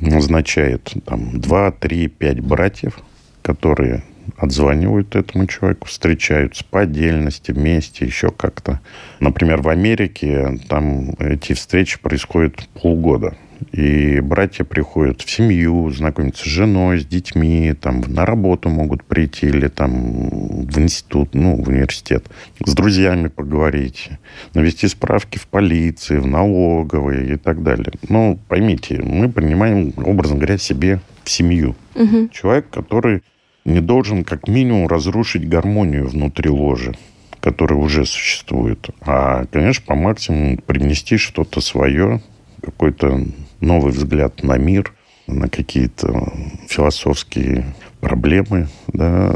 назначает 0.00 0.92
там 1.04 1.40
2, 1.40 1.70
3, 1.72 2.08
5 2.08 2.40
братьев, 2.40 2.98
которые 3.42 4.02
отзванивают 4.36 5.16
этому 5.16 5.46
человеку, 5.46 5.86
встречаются 5.86 6.64
по 6.64 6.80
отдельности, 6.80 7.52
вместе, 7.52 8.04
еще 8.04 8.30
как-то. 8.30 8.80
Например, 9.20 9.60
в 9.60 9.68
Америке 9.68 10.58
там 10.68 11.10
эти 11.18 11.52
встречи 11.52 11.98
происходят 12.00 12.68
полгода. 12.80 13.36
И 13.72 14.20
братья 14.20 14.64
приходят 14.64 15.20
в 15.20 15.30
семью, 15.30 15.90
знакомятся 15.90 16.44
с 16.44 16.46
женой, 16.46 17.00
с 17.00 17.06
детьми, 17.06 17.74
там 17.80 18.02
на 18.06 18.24
работу 18.26 18.68
могут 18.68 19.04
прийти 19.04 19.46
или 19.46 19.68
там 19.68 20.64
в 20.66 20.78
институт, 20.78 21.34
ну, 21.34 21.62
в 21.62 21.68
университет. 21.68 22.26
С 22.64 22.74
друзьями 22.74 23.28
поговорить, 23.28 24.10
навести 24.54 24.88
справки 24.88 25.38
в 25.38 25.46
полиции, 25.46 26.18
в 26.18 26.26
налоговой 26.26 27.32
и 27.32 27.36
так 27.36 27.62
далее. 27.62 27.92
Ну, 28.08 28.38
поймите, 28.48 29.00
мы 29.02 29.28
принимаем, 29.28 29.92
образно 29.96 30.36
говоря, 30.36 30.58
себе 30.58 31.00
в 31.24 31.30
семью. 31.30 31.74
Мгм. 31.94 32.30
Человек, 32.30 32.70
который 32.70 33.22
не 33.64 33.80
должен 33.80 34.24
как 34.24 34.48
минимум 34.48 34.86
разрушить 34.88 35.48
гармонию 35.48 36.06
внутри 36.08 36.50
ложи, 36.50 36.94
которая 37.40 37.78
уже 37.78 38.04
существует. 38.04 38.88
А, 39.00 39.44
конечно, 39.50 39.84
по 39.86 39.94
максимуму 39.94 40.58
привнести 40.58 41.16
что-то 41.16 41.60
свое, 41.60 42.20
какой-то 42.62 43.24
новый 43.60 43.92
взгляд 43.92 44.42
на 44.42 44.56
мир, 44.58 44.92
на 45.26 45.48
какие-то 45.48 46.32
философские 46.68 47.74
проблемы, 48.00 48.68
да, 48.88 49.32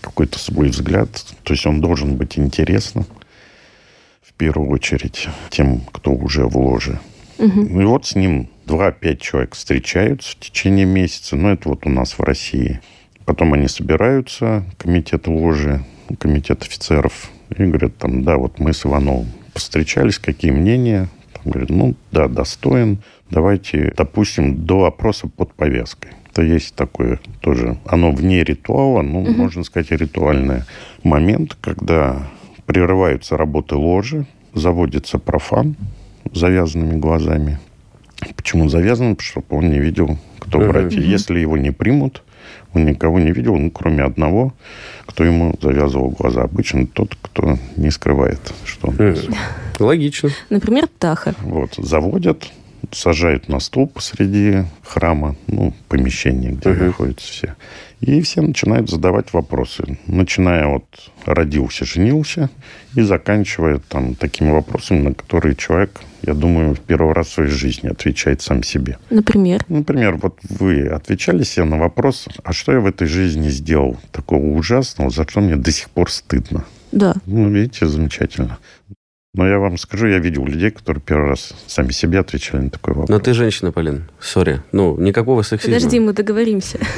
какой-то 0.00 0.38
свой 0.38 0.68
взгляд. 0.68 1.10
То 1.42 1.52
есть 1.52 1.66
он 1.66 1.80
должен 1.80 2.16
быть 2.16 2.38
интересным 2.38 3.04
в 4.22 4.32
первую 4.32 4.70
очередь 4.70 5.28
тем, 5.50 5.82
кто 5.92 6.12
уже 6.12 6.46
в 6.46 6.56
ложе. 6.56 6.98
Мгм. 7.38 7.80
И 7.80 7.84
вот 7.84 8.06
с 8.06 8.14
ним 8.14 8.48
2-5 8.66 9.16
человек 9.18 9.54
встречаются 9.54 10.32
в 10.32 10.36
течение 10.36 10.86
месяца. 10.86 11.36
Ну, 11.36 11.50
это 11.50 11.68
вот 11.68 11.86
у 11.86 11.90
нас 11.90 12.18
в 12.18 12.20
России. 12.20 12.80
Потом 13.24 13.52
они 13.52 13.68
собираются, 13.68 14.64
комитет 14.78 15.26
ложи, 15.26 15.84
комитет 16.18 16.62
офицеров, 16.62 17.30
и 17.56 17.64
говорят 17.64 17.96
там, 17.98 18.24
да, 18.24 18.36
вот 18.36 18.58
мы 18.58 18.72
с 18.72 18.86
Ивановым 18.86 19.26
встречались, 19.54 20.18
какие 20.18 20.50
мнения? 20.50 21.08
Там 21.34 21.52
говорят, 21.52 21.70
ну, 21.70 21.94
да, 22.10 22.28
достоин. 22.28 22.98
Давайте 23.32 23.94
допустим 23.96 24.66
до 24.66 24.84
опроса 24.84 25.26
под 25.26 25.54
повязкой. 25.54 26.10
Это 26.30 26.42
есть 26.42 26.74
такое 26.74 27.18
тоже, 27.40 27.78
оно 27.86 28.12
вне 28.12 28.44
ритуала, 28.44 29.00
ну, 29.00 29.22
можно 29.22 29.64
сказать, 29.64 29.90
ритуальный 29.90 30.64
момент, 31.02 31.56
когда 31.62 32.28
прерываются 32.66 33.38
работы 33.38 33.74
ложи, 33.76 34.26
заводится 34.52 35.18
профан 35.18 35.76
с 36.30 36.38
завязанными 36.38 36.98
глазами. 36.98 37.58
Почему 38.36 38.68
завязан? 38.68 39.16
Чтобы 39.18 39.46
он 39.56 39.70
не 39.70 39.78
видел, 39.78 40.18
кто 40.38 40.58
Мгм. 40.58 40.68
братья. 40.68 41.00
Если 41.00 41.38
его 41.38 41.56
не 41.56 41.70
примут, 41.70 42.22
он 42.74 42.84
никого 42.84 43.18
не 43.18 43.32
видел, 43.32 43.56
ну, 43.56 43.70
кроме 43.70 44.02
одного, 44.04 44.52
кто 45.06 45.24
ему 45.24 45.54
завязывал 45.62 46.10
глаза. 46.10 46.42
Обычно 46.42 46.86
тот, 46.86 47.16
кто 47.22 47.58
не 47.76 47.90
скрывает, 47.90 48.52
что 48.66 48.88
он 48.88 48.94
Мгм. 48.96 49.16
Логично. 49.80 50.28
Например, 50.50 50.86
Птаха. 50.86 51.34
вот, 51.42 51.74
заводят, 51.78 52.50
сажают 52.94 53.48
на 53.48 53.60
стол 53.60 53.86
посреди 53.86 54.64
храма, 54.82 55.36
ну, 55.46 55.74
помещения, 55.88 56.50
где 56.50 56.70
Мгм. 56.70 56.86
находятся 56.86 57.26
все. 57.32 57.56
И 58.00 58.20
все 58.22 58.40
начинают 58.42 58.90
задавать 58.90 59.32
вопросы. 59.32 59.98
Начиная 60.06 60.66
от 60.66 60.84
родился, 61.24 61.84
женился 61.84 62.50
и 62.96 63.00
заканчивая 63.02 63.78
там 63.88 64.14
такими 64.14 64.50
вопросами, 64.50 64.98
на 65.00 65.14
которые 65.14 65.54
человек, 65.54 66.00
я 66.22 66.34
думаю, 66.34 66.74
в 66.74 66.80
первый 66.80 67.12
раз 67.14 67.28
в 67.28 67.32
своей 67.32 67.50
жизни 67.50 67.88
отвечает 67.88 68.42
сам 68.42 68.62
себе. 68.62 68.98
Например. 69.10 69.64
Например, 69.68 70.16
вот 70.16 70.38
вы 70.48 70.86
отвечали 70.86 71.44
себе 71.44 71.64
на 71.64 71.78
вопрос, 71.78 72.28
а 72.42 72.52
что 72.52 72.72
я 72.72 72.80
в 72.80 72.86
этой 72.86 73.06
жизни 73.06 73.48
сделал 73.48 73.96
такого 74.10 74.44
ужасного, 74.46 75.10
за 75.10 75.26
что 75.28 75.40
мне 75.40 75.56
до 75.56 75.70
сих 75.70 75.88
пор 75.90 76.10
стыдно? 76.10 76.64
Да. 76.90 77.14
Ну, 77.26 77.48
видите, 77.48 77.86
замечательно. 77.86 78.58
Но 79.34 79.48
я 79.48 79.58
вам 79.58 79.78
скажу, 79.78 80.08
я 80.08 80.18
видел 80.18 80.44
людей, 80.44 80.70
которые 80.70 81.02
первый 81.02 81.30
раз 81.30 81.54
сами 81.66 81.90
себе 81.90 82.18
отвечали 82.20 82.64
на 82.64 82.70
такой 82.70 82.92
вопрос. 82.92 83.08
Но 83.08 83.18
ты 83.18 83.32
женщина, 83.32 83.72
Полин. 83.72 84.10
Сори. 84.20 84.60
Ну, 84.72 85.00
никакого 85.00 85.40
сексизма. 85.40 85.76
Подожди, 85.76 86.00
мы 86.00 86.12
договоримся. 86.12 86.78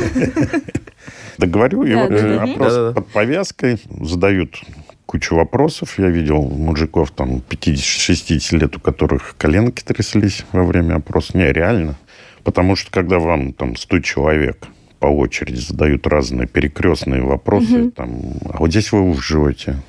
Да 1.37 1.49
говорю, 1.49 1.83
и 1.83 1.92
вот 1.94 2.12
вопрос 2.12 2.94
под 2.94 3.09
повязкой 3.09 3.81
задают 4.01 4.62
кучу 5.05 5.35
вопросов. 5.35 5.99
Я 5.99 6.07
видел 6.09 6.42
мужиков 6.42 7.11
там 7.11 7.42
50-60 7.51 8.57
лет, 8.57 8.77
у 8.77 8.81
которых 8.81 9.35
коленки 9.37 9.83
тряслись 9.83 10.44
во 10.53 10.62
время 10.62 10.94
опроса. 10.94 11.37
Не, 11.37 11.53
реально. 11.53 11.97
Потому 12.44 12.77
что 12.77 12.92
когда 12.92 13.18
вам 13.18 13.53
там 13.53 13.75
100 13.75 13.99
человек 14.01 14.68
по 15.01 15.07
очереди 15.07 15.59
задают 15.59 16.07
разные 16.07 16.47
перекрестные 16.47 17.23
вопросы, 17.23 17.90
там, 17.90 18.38
а 18.49 18.59
вот 18.59 18.70
здесь 18.70 18.92
вы 18.92 19.12
живете, 19.20 19.83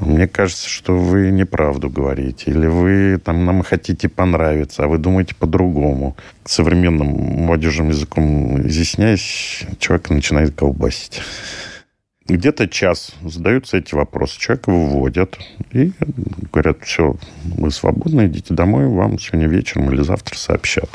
мне 0.00 0.28
кажется, 0.28 0.68
что 0.68 0.96
вы 0.96 1.30
неправду 1.30 1.90
говорите. 1.90 2.50
Или 2.50 2.66
вы 2.66 3.18
там 3.18 3.44
нам 3.44 3.62
хотите 3.62 4.08
понравиться, 4.08 4.84
а 4.84 4.88
вы 4.88 4.98
думаете 4.98 5.34
по-другому. 5.34 6.16
Современным 6.44 7.08
молодежным 7.44 7.88
языком 7.88 8.60
изъясняясь, 8.66 9.64
человек 9.78 10.10
начинает 10.10 10.54
колбасить. 10.54 11.20
Где-то 12.26 12.68
час 12.68 13.12
задаются 13.22 13.76
эти 13.76 13.94
вопросы. 13.94 14.40
Человека 14.40 14.70
выводят 14.70 15.38
и 15.72 15.92
говорят, 16.52 16.78
все, 16.82 17.16
вы 17.44 17.70
свободны, 17.70 18.26
идите 18.26 18.54
домой, 18.54 18.88
вам 18.88 19.18
сегодня 19.18 19.46
вечером 19.46 19.92
или 19.92 20.02
завтра 20.02 20.36
сообщат. 20.36 20.88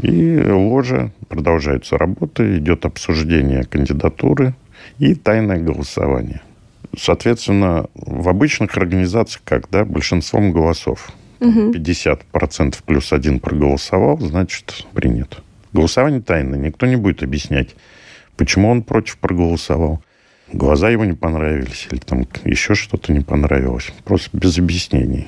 И 0.00 0.40
ложа, 0.48 1.10
продолжается 1.28 1.98
работа, 1.98 2.56
идет 2.56 2.86
обсуждение 2.86 3.64
кандидатуры 3.64 4.54
и 4.98 5.14
тайное 5.14 5.58
голосование. 5.58 6.40
Соответственно, 6.98 7.86
в 7.94 8.28
обычных 8.28 8.76
организациях 8.76 9.42
как, 9.44 9.70
да, 9.70 9.84
большинством 9.84 10.52
голосов. 10.52 11.10
Угу. 11.40 11.72
50% 11.72 12.76
плюс 12.84 13.12
один 13.12 13.40
проголосовал, 13.40 14.18
значит, 14.18 14.86
принят. 14.94 15.42
Голосование 15.72 16.20
тайное. 16.20 16.58
Никто 16.58 16.86
не 16.86 16.96
будет 16.96 17.22
объяснять, 17.22 17.74
почему 18.36 18.70
он 18.70 18.82
против 18.82 19.18
проголосовал. 19.18 20.02
Глаза 20.52 20.90
его 20.90 21.04
не 21.04 21.14
понравились 21.14 21.88
или 21.90 21.98
там 21.98 22.26
еще 22.44 22.74
что-то 22.74 23.12
не 23.12 23.20
понравилось. 23.20 23.92
Просто 24.04 24.30
без 24.36 24.58
объяснений. 24.58 25.26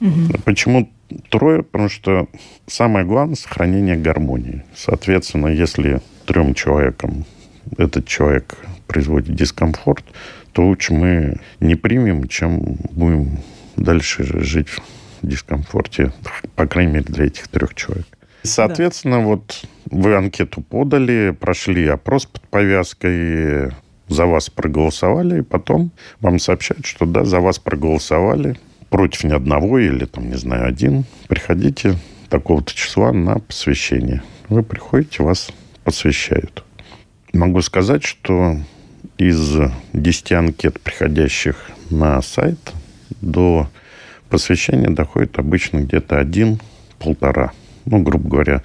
Угу. 0.00 0.40
Почему 0.44 0.90
трое? 1.30 1.62
Потому 1.62 1.88
что 1.88 2.28
самое 2.66 3.06
главное– 3.06 3.36
сохранение 3.36 3.96
гармонии. 3.96 4.64
Соответственно, 4.74 5.48
если 5.48 6.00
трем 6.26 6.54
человекам 6.54 7.24
этот 7.78 8.06
человек 8.06 8.56
производит 8.86 9.34
дискомфорт, 9.34 10.04
то 10.56 10.62
лучше 10.62 10.94
мы 10.94 11.36
не 11.60 11.74
примем, 11.74 12.28
чем 12.28 12.78
будем 12.92 13.40
дальше 13.76 14.24
жить 14.42 14.70
в 14.70 14.80
дискомфорте, 15.20 16.14
по 16.54 16.66
крайней 16.66 16.92
мере, 16.92 17.04
для 17.04 17.26
этих 17.26 17.48
трех 17.48 17.74
человек. 17.74 18.06
Соответственно, 18.42 19.18
да. 19.18 19.24
вот 19.24 19.66
вы 19.90 20.14
анкету 20.14 20.62
подали, 20.62 21.36
прошли 21.38 21.86
опрос 21.86 22.24
под 22.24 22.40
повязкой, 22.48 23.70
за 24.08 24.24
вас 24.24 24.48
проголосовали, 24.48 25.40
и 25.40 25.42
потом 25.42 25.90
вам 26.20 26.38
сообщают, 26.38 26.86
что 26.86 27.04
да, 27.04 27.26
за 27.26 27.40
вас 27.40 27.58
проголосовали, 27.58 28.56
против 28.88 29.24
ни 29.24 29.34
одного 29.34 29.78
или, 29.78 30.06
там, 30.06 30.30
не 30.30 30.36
знаю, 30.36 30.66
один, 30.66 31.04
приходите 31.28 31.98
такого-то 32.30 32.72
числа 32.72 33.12
на 33.12 33.40
посвящение. 33.40 34.22
Вы 34.48 34.62
приходите, 34.62 35.22
вас 35.22 35.50
посвящают. 35.84 36.64
Могу 37.34 37.60
сказать, 37.60 38.04
что 38.04 38.56
из 39.18 39.56
10 39.92 40.32
анкет, 40.32 40.80
приходящих 40.80 41.70
на 41.90 42.20
сайт, 42.22 42.58
до 43.20 43.68
посвящения 44.28 44.90
доходит 44.90 45.38
обычно 45.38 45.78
где-то 45.78 46.18
один-полтора. 46.18 47.52
Ну, 47.84 48.02
грубо 48.02 48.28
говоря, 48.28 48.62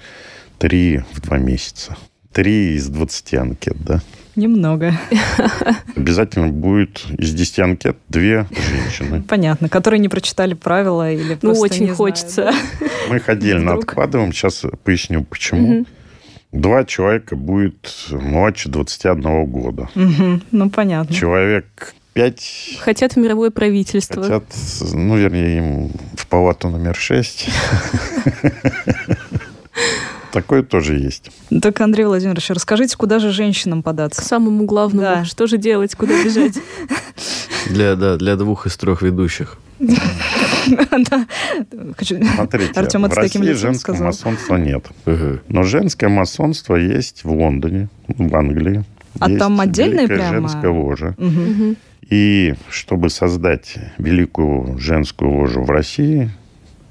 три 0.58 1.02
в 1.12 1.20
два 1.20 1.38
месяца. 1.38 1.96
Три 2.32 2.74
из 2.74 2.88
20 2.88 3.34
анкет, 3.34 3.76
да? 3.84 4.00
Немного. 4.36 4.98
Обязательно 5.96 6.48
будет 6.48 7.04
из 7.18 7.34
10 7.34 7.58
анкет 7.60 7.96
две 8.08 8.46
женщины. 8.70 9.22
Понятно, 9.22 9.68
которые 9.68 10.00
не 10.00 10.08
прочитали 10.08 10.54
правила 10.54 11.12
или 11.12 11.38
Ну, 11.42 11.52
очень 11.52 11.88
хочется. 11.88 12.50
Знают, 12.50 12.56
да? 12.80 12.86
Мы 13.10 13.16
их 13.16 13.28
отдельно 13.28 13.72
Вдруг. 13.72 13.90
откладываем. 13.90 14.32
Сейчас 14.32 14.64
поясню, 14.84 15.22
почему. 15.24 15.80
Угу. 15.80 15.86
Два 16.52 16.84
человека 16.84 17.34
будет 17.34 17.90
младше 18.10 18.68
21 18.68 19.46
года. 19.46 19.88
Угу. 19.94 20.40
Ну, 20.50 20.70
понятно. 20.70 21.14
Человек 21.14 21.94
пять... 22.12 22.78
Хотят 22.80 23.14
в 23.14 23.16
мировое 23.16 23.50
правительство. 23.50 24.22
Хотят, 24.22 24.44
ну, 24.92 25.16
вернее, 25.16 25.56
им 25.56 25.90
в 26.14 26.26
палату 26.26 26.68
номер 26.68 26.94
шесть. 26.94 27.48
Такое 30.32 30.62
тоже 30.62 30.96
есть. 30.96 31.30
Так, 31.60 31.80
Андрей 31.80 32.04
Владимирович, 32.04 32.50
расскажите, 32.50 32.96
куда 32.96 33.18
же 33.18 33.30
женщинам 33.30 33.82
податься? 33.82 34.22
К 34.22 34.24
самому 34.24 34.64
главному. 34.64 35.02
Да. 35.02 35.24
Что 35.24 35.46
же 35.46 35.58
делать, 35.58 35.94
куда 35.94 36.22
бежать? 36.22 36.58
Для, 37.68 37.94
да, 37.96 38.16
для 38.16 38.36
двух 38.36 38.66
из 38.66 38.76
трех 38.76 39.02
ведущих. 39.02 39.56
Смотрите, 42.34 42.72
Артем 42.74 43.02
в 43.02 43.14
России 43.14 43.52
женского 43.52 44.04
масонства 44.04 44.56
нет. 44.56 44.86
Но 45.48 45.62
женское 45.62 46.08
масонство 46.08 46.76
есть 46.76 47.24
в 47.24 47.32
Лондоне, 47.32 47.88
в 48.08 48.34
Англии. 48.34 48.84
А 49.18 49.28
там 49.36 49.60
отдельная 49.60 50.06
прямо? 50.06 50.30
женская 50.30 50.70
ложа. 50.70 51.14
И 52.08 52.54
чтобы 52.68 53.10
создать 53.10 53.76
великую 53.98 54.78
женскую 54.78 55.30
ложу 55.30 55.62
в 55.62 55.70
России, 55.70 56.30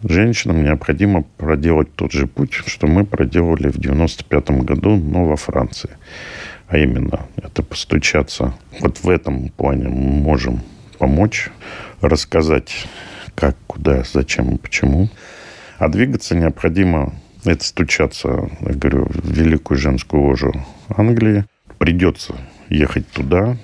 женщинам 0.03 0.63
необходимо 0.63 1.23
проделать 1.37 1.93
тот 1.95 2.11
же 2.11 2.27
путь, 2.27 2.53
что 2.53 2.87
мы 2.87 3.05
проделали 3.05 3.67
в 3.67 3.77
95 3.77 4.51
году, 4.63 4.95
но 4.95 5.25
во 5.25 5.35
Франции. 5.35 5.91
А 6.67 6.77
именно, 6.77 7.27
это 7.35 7.63
постучаться. 7.63 8.53
Вот 8.79 8.99
в 8.99 9.09
этом 9.09 9.49
плане 9.49 9.89
мы 9.89 10.21
можем 10.21 10.61
помочь, 10.97 11.49
рассказать, 11.99 12.87
как, 13.35 13.55
куда, 13.67 14.03
зачем 14.11 14.55
и 14.55 14.57
почему. 14.57 15.09
А 15.77 15.87
двигаться 15.87 16.35
необходимо, 16.35 17.13
это 17.43 17.63
стучаться, 17.63 18.49
я 18.61 18.73
говорю, 18.73 19.05
в 19.05 19.31
великую 19.31 19.77
женскую 19.77 20.23
ложу 20.23 20.53
Англии. 20.89 21.45
Придется 21.79 22.35
ехать 22.69 23.07
туда. 23.09 23.57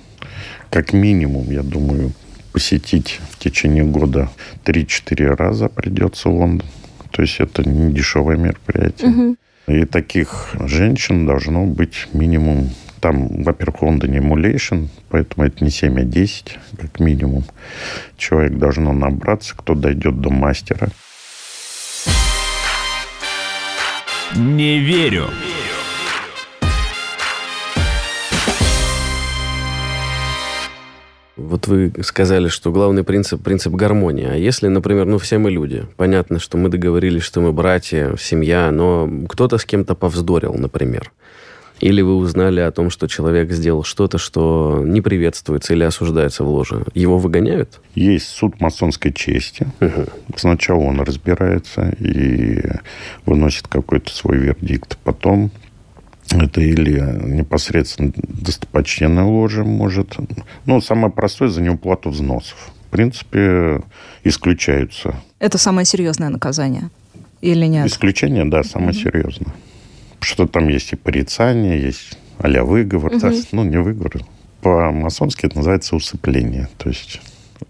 Как 0.70 0.92
минимум, 0.92 1.50
я 1.50 1.62
думаю, 1.62 2.12
посетить 2.52 3.20
в 3.30 3.38
течение 3.38 3.84
года 3.84 4.30
3-4 4.64 5.36
раза 5.36 5.68
придется 5.68 6.28
Лондон. 6.28 6.66
То 7.12 7.22
есть 7.22 7.36
это 7.38 7.68
не 7.68 7.92
дешевое 7.92 8.36
мероприятие. 8.36 9.10
Угу. 9.10 9.36
И 9.68 9.84
таких 9.84 10.54
женщин 10.60 11.26
должно 11.26 11.66
быть 11.66 12.08
минимум 12.12 12.70
там, 13.00 13.42
во-первых, 13.42 13.80
в 13.80 13.84
Лондоне 13.84 14.18
эмулейшн, 14.18 14.86
поэтому 15.08 15.46
это 15.46 15.64
не 15.64 15.70
7, 15.70 16.00
а 16.00 16.04
10, 16.04 16.58
как 16.76 17.00
минимум. 17.00 17.44
Человек 18.16 18.58
должно 18.58 18.92
набраться, 18.92 19.54
кто 19.56 19.74
дойдет 19.74 20.20
до 20.20 20.30
мастера. 20.30 20.88
Не 24.36 24.78
верю. 24.78 25.26
Вот 31.36 31.66
вы 31.66 31.92
сказали, 32.02 32.48
что 32.48 32.72
главный 32.72 33.04
принцип– 33.04 33.42
принцип 33.44 33.72
гармонии. 33.72 34.28
А 34.30 34.34
если, 34.34 34.68
например, 34.68 35.06
ну 35.06 35.18
все 35.18 35.38
мы 35.38 35.50
люди, 35.50 35.86
понятно, 35.96 36.40
что 36.40 36.58
мы 36.58 36.68
договорились, 36.68 37.22
что 37.22 37.40
мы 37.40 37.52
братья, 37.52 38.16
семья, 38.18 38.70
но 38.70 39.08
кто-то 39.28 39.56
с 39.56 39.64
кем-то 39.64 39.94
повздорил, 39.94 40.54
например. 40.54 41.12
Или 41.80 42.02
вы 42.02 42.16
узнали 42.16 42.60
о 42.60 42.72
том, 42.72 42.90
что 42.90 43.06
человек 43.06 43.52
сделал 43.52 43.84
что-то, 43.84 44.18
что 44.18 44.82
не 44.84 45.00
приветствуется 45.00 45.74
или 45.74 45.84
осуждается 45.84 46.44
в 46.44 46.48
ложе. 46.48 46.84
Его 46.94 47.18
выгоняют? 47.18 47.80
Есть 47.94 48.28
суд 48.28 48.60
масонской 48.60 49.12
чести. 49.12 49.68
Угу. 49.80 50.36
Сначала 50.36 50.80
он 50.80 51.00
разбирается 51.00 51.90
и 52.00 52.62
выносит 53.26 53.68
какой-то 53.68 54.12
свой 54.12 54.38
вердикт. 54.38 54.98
Потом 55.04 55.50
это 56.30 56.60
или 56.60 57.00
непосредственно 57.24 58.12
достопочтенная 58.16 59.24
ложа 59.24 59.64
может. 59.64 60.16
Ну, 60.66 60.80
самое 60.80 61.12
простое 61.12 61.48
за 61.48 61.62
неуплату 61.62 62.10
взносов. 62.10 62.70
В 62.86 62.90
принципе, 62.90 63.82
исключаются. 64.24 65.14
Это 65.38 65.58
самое 65.58 65.84
серьезное 65.84 66.28
наказание? 66.30 66.90
Или 67.40 67.66
нет? 67.66 67.86
Исключение, 67.86 68.44
да, 68.44 68.62
самое 68.64 68.90
mm 68.90 69.02
серьезное. 69.02 69.54
Что 70.20 70.46
там 70.46 70.68
есть 70.68 70.92
и 70.92 70.96
порицание, 70.96 71.80
есть 71.80 72.18
а 72.38 72.48
выговор. 72.64 73.12
mm 73.12 73.20
Да, 73.20 73.32
ну, 73.52 73.64
не 73.64 73.78
выговор. 73.78 74.22
По-масонски 74.62 75.46
это 75.46 75.56
называется 75.56 75.96
усыпление. 75.96 76.68
То 76.78 76.88
есть 76.88 77.20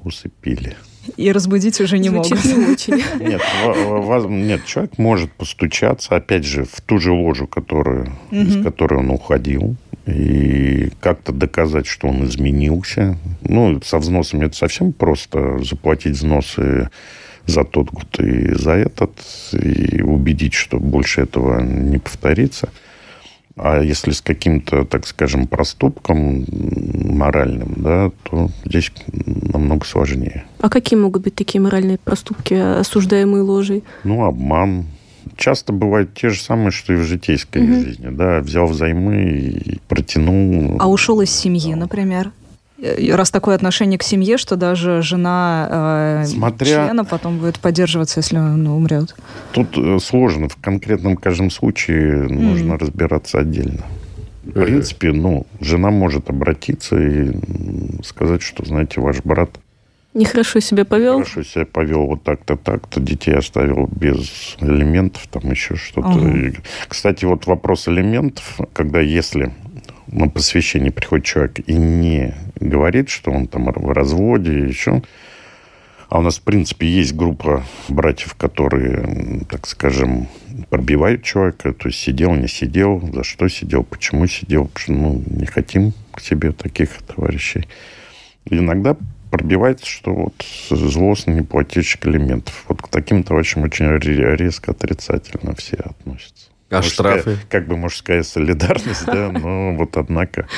усыпили. 0.04 0.76
И 1.16 1.32
разбудить 1.32 1.80
уже 1.80 1.98
не 1.98 2.10
Звучит 2.10 2.44
могут. 2.44 2.44
не 2.44 2.72
очень. 2.72 2.94
Нет, 3.20 3.40
нет, 4.28 4.66
человек 4.66 4.98
может 4.98 5.32
постучаться, 5.32 6.16
опять 6.16 6.44
же, 6.44 6.64
в 6.64 6.82
ту 6.82 6.98
же 6.98 7.12
ложу, 7.12 7.46
которую, 7.46 8.12
угу. 8.30 8.40
из 8.40 8.62
которой 8.62 8.98
он 8.98 9.10
уходил, 9.10 9.76
и 10.06 10.90
как-то 11.00 11.32
доказать, 11.32 11.86
что 11.86 12.08
он 12.08 12.24
изменился. 12.24 13.18
Ну, 13.42 13.80
со 13.82 13.98
взносами 13.98 14.46
это 14.46 14.56
совсем 14.56 14.92
просто. 14.92 15.58
Заплатить 15.62 16.16
взносы 16.16 16.90
за 17.48 17.64
тот 17.64 17.90
год 17.90 18.20
и 18.20 18.54
за 18.54 18.72
этот, 18.72 19.12
и 19.52 20.02
убедить, 20.02 20.54
что 20.54 20.78
больше 20.78 21.22
этого 21.22 21.60
не 21.60 21.98
повторится. 21.98 22.68
А 23.56 23.80
если 23.82 24.12
с 24.12 24.20
каким-то, 24.20 24.84
так 24.84 25.06
скажем, 25.06 25.48
проступком 25.48 26.44
моральным, 26.48 27.74
да, 27.76 28.12
то 28.22 28.50
здесь 28.64 28.92
намного 29.52 29.84
сложнее. 29.84 30.44
А 30.60 30.68
какие 30.68 30.98
могут 30.98 31.24
быть 31.24 31.34
такие 31.34 31.60
моральные 31.60 31.98
проступки, 31.98 32.54
осуждаемые 32.54 33.42
ложей? 33.42 33.82
Ну, 34.04 34.24
обман. 34.24 34.86
Часто 35.36 35.72
бывают 35.72 36.14
те 36.14 36.30
же 36.30 36.40
самые, 36.40 36.70
что 36.70 36.92
и 36.92 36.96
в 36.96 37.02
житейской 37.02 37.64
угу. 37.64 37.72
жизни. 37.74 38.08
Да, 38.10 38.40
взял 38.40 38.66
взаймы 38.66 39.22
и 39.22 39.78
протянул. 39.88 40.76
А 40.78 40.88
ушел 40.88 41.20
из 41.20 41.30
семьи, 41.30 41.74
например? 41.74 42.30
Раз 43.10 43.30
такое 43.30 43.54
отношение 43.54 43.98
к 43.98 44.02
семье, 44.02 44.38
что 44.38 44.56
даже 44.56 45.02
жена 45.02 46.22
э, 46.22 46.26
Смотря... 46.26 46.86
члена 46.86 47.04
потом 47.04 47.38
будет 47.38 47.58
поддерживаться, 47.58 48.20
если 48.20 48.38
он 48.38 48.66
умрет. 48.66 49.14
Тут 49.52 49.76
э, 49.76 49.98
сложно. 50.00 50.48
В 50.48 50.56
конкретном 50.56 51.16
каждом 51.16 51.50
случае 51.50 52.26
mm. 52.26 52.32
нужно 52.32 52.78
разбираться 52.78 53.38
отдельно. 53.38 53.84
В 54.44 54.52
принципе, 54.52 55.12
ну, 55.12 55.46
жена 55.60 55.90
может 55.90 56.30
обратиться 56.30 56.96
и 56.96 57.32
сказать, 58.02 58.42
что, 58.42 58.64
знаете, 58.64 59.00
ваш 59.00 59.18
брат 59.22 59.50
Нехорошо 60.14 60.60
себя 60.60 60.84
повел. 60.84 61.18
Хорошо 61.18 61.42
себя 61.42 61.66
повел 61.66 62.06
вот 62.06 62.22
так-то, 62.22 62.56
так-то. 62.56 62.98
Детей 62.98 63.34
оставил 63.34 63.88
без 63.88 64.56
элементов, 64.60 65.26
там 65.30 65.50
еще 65.50 65.76
что-то. 65.76 66.08
Ага. 66.08 66.52
Кстати, 66.88 67.24
вот 67.24 67.46
вопрос 67.46 67.88
элементов, 67.88 68.58
когда 68.72 69.00
если 69.00 69.52
на 70.08 70.28
посвящение 70.28 70.90
приходит 70.90 71.26
человек 71.26 71.60
и 71.66 71.74
не 71.74 72.34
говорит, 72.60 73.08
что 73.08 73.30
он 73.30 73.46
там 73.46 73.70
в 73.70 73.92
разводе, 73.92 74.66
еще... 74.66 75.02
А 76.08 76.20
у 76.20 76.22
нас, 76.22 76.38
в 76.38 76.42
принципе, 76.42 76.86
есть 76.86 77.14
группа 77.14 77.62
братьев, 77.90 78.34
которые, 78.34 79.44
так 79.50 79.66
скажем, 79.66 80.26
пробивают 80.70 81.22
человека, 81.22 81.74
то 81.74 81.88
есть 81.88 82.00
сидел, 82.00 82.32
не 82.34 82.48
сидел, 82.48 82.98
за 83.12 83.22
что 83.24 83.46
сидел, 83.48 83.84
почему 83.84 84.26
сидел, 84.26 84.70
что 84.74 84.92
ну, 84.92 85.22
не 85.26 85.44
хотим 85.44 85.92
к 86.12 86.22
себе 86.22 86.52
таких 86.52 87.02
товарищей. 87.02 87.68
И 88.46 88.56
иногда 88.56 88.96
пробивается, 89.30 89.84
что 89.84 90.14
вот 90.14 90.42
злостный 90.70 91.34
неплательщик 91.34 92.06
элементов. 92.06 92.64
Вот 92.68 92.80
к 92.80 92.88
таким 92.88 93.22
товарищам 93.22 93.64
очень 93.64 93.86
резко 93.98 94.70
отрицательно 94.70 95.54
все 95.56 95.76
относятся. 95.76 96.48
А 96.70 96.76
Мужская- 96.76 96.90
штрафы? 96.90 97.36
Как 97.50 97.66
бы 97.66 97.76
мужская 97.76 98.22
солидарность, 98.22 99.04
да, 99.04 99.30
но 99.30 99.74
вот 99.74 99.96
однако... 99.98 100.48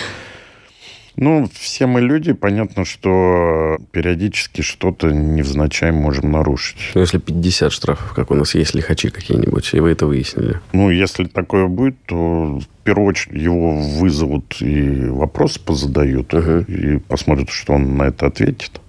Ну, 1.21 1.47
все 1.53 1.87
мы 1.87 2.01
люди, 2.01 2.33
понятно, 2.33 2.87
что 2.87 3.77
периодически 3.93 4.63
что-то 4.63 5.13
невзначай 5.13 5.93
можем 5.93 6.33
нарушить. 6.33 6.79
Ну, 6.95 7.03
если 7.03 7.19
50 7.19 7.71
штрафов, 7.71 8.15
как 8.15 8.31
у 8.31 8.35
нас 8.35 8.55
есть 8.55 8.75
лихачи 8.75 9.11
какие-нибудь, 9.11 9.75
и 9.75 9.81
вы 9.81 9.91
это 9.91 10.07
выяснили. 10.07 10.61
Ну, 10.73 10.89
если 10.91 11.25
такое 11.25 11.67
будет, 11.67 11.95
то 12.07 12.59
в 12.59 12.67
первую 12.85 13.09
очередь 13.09 13.41
его 13.43 13.77
вызовут 13.77 14.57
и 14.63 15.05
вопросы 15.09 15.61
позадают, 15.61 16.33
Мгм. 16.33 16.61
и 16.63 16.97
посмотрят, 17.01 17.51
что 17.51 17.75
он 17.75 17.99
на 17.99 18.05
это 18.05 18.27
ответит. 18.27 18.81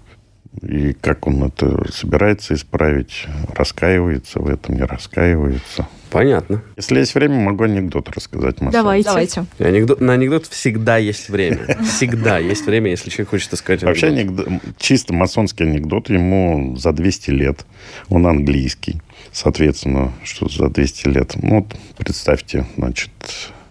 И 0.62 0.94
как 0.94 1.28
он 1.28 1.44
это 1.44 1.92
собирается 1.92 2.54
исправить, 2.54 3.26
раскаивается 3.56 4.40
в 4.40 4.48
этом, 4.48 4.76
не 4.76 4.84
раскаивается. 4.84 5.86
Понятно. 6.12 6.62
Если 6.76 7.00
есть 7.00 7.16
время, 7.16 7.40
могу 7.40 7.64
анекдот 7.64 8.10
рассказать. 8.10 8.60
Маша. 8.60 8.74
Давайте. 8.74 9.10
Давайте. 9.10 9.46
Анекдот, 9.60 10.02
на 10.02 10.14
анекдот 10.14 10.46
всегда 10.46 10.98
есть 10.98 11.30
время. 11.30 11.78
Всегда 11.84 12.38
есть 12.38 12.66
время, 12.66 12.92
если 12.92 13.10
человек 13.10 13.30
хочет 13.30 13.58
сказать 13.58 13.84
Вообще 13.84 14.08
анекдот. 14.08 14.48
анекдот, 14.48 14.76
чисто 14.78 15.14
масонский 15.14 15.66
анекдот, 15.66 16.10
ему 16.10 16.76
за 16.76 16.92
200 16.92 17.30
лет. 17.32 17.66
Он 18.10 18.28
английский. 18.28 19.02
Соответственно, 19.32 20.12
что 20.24 20.50
за 20.50 20.70
200 20.70 21.08
лет? 21.08 21.34
Ну, 21.42 21.62
вот 21.62 21.76
представьте, 21.98 22.66
значит, 22.78 23.10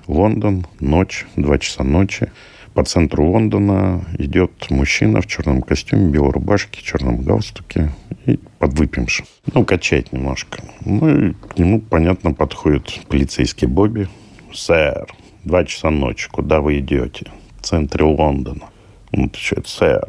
Лондон, 0.06 0.66
ночь, 0.80 1.26
2 1.36 1.58
часа 1.58 1.84
ночи. 1.84 2.32
По 2.80 2.84
центру 2.84 3.26
Лондона 3.26 4.02
идет 4.16 4.70
мужчина 4.70 5.20
в 5.20 5.26
черном 5.26 5.60
костюме, 5.60 6.10
белой 6.10 6.30
рубашке, 6.30 6.80
черном 6.82 7.20
галстуке 7.20 7.90
и 8.24 8.38
подвыпивший. 8.58 9.26
Ну, 9.52 9.66
качает 9.66 10.14
немножко. 10.14 10.62
Ну, 10.86 11.26
и 11.26 11.32
к 11.34 11.58
нему, 11.58 11.82
понятно, 11.82 12.32
подходит 12.32 13.02
полицейский 13.06 13.66
Бобби. 13.66 14.08
«Сэр, 14.54 15.12
два 15.44 15.66
часа 15.66 15.90
ночи, 15.90 16.30
куда 16.30 16.62
вы 16.62 16.78
идете?» 16.78 17.26
«В 17.58 17.66
центре 17.66 18.02
Лондона». 18.02 18.70
Он 19.12 19.24
отвечает, 19.24 19.68
«Сэр, 19.68 20.08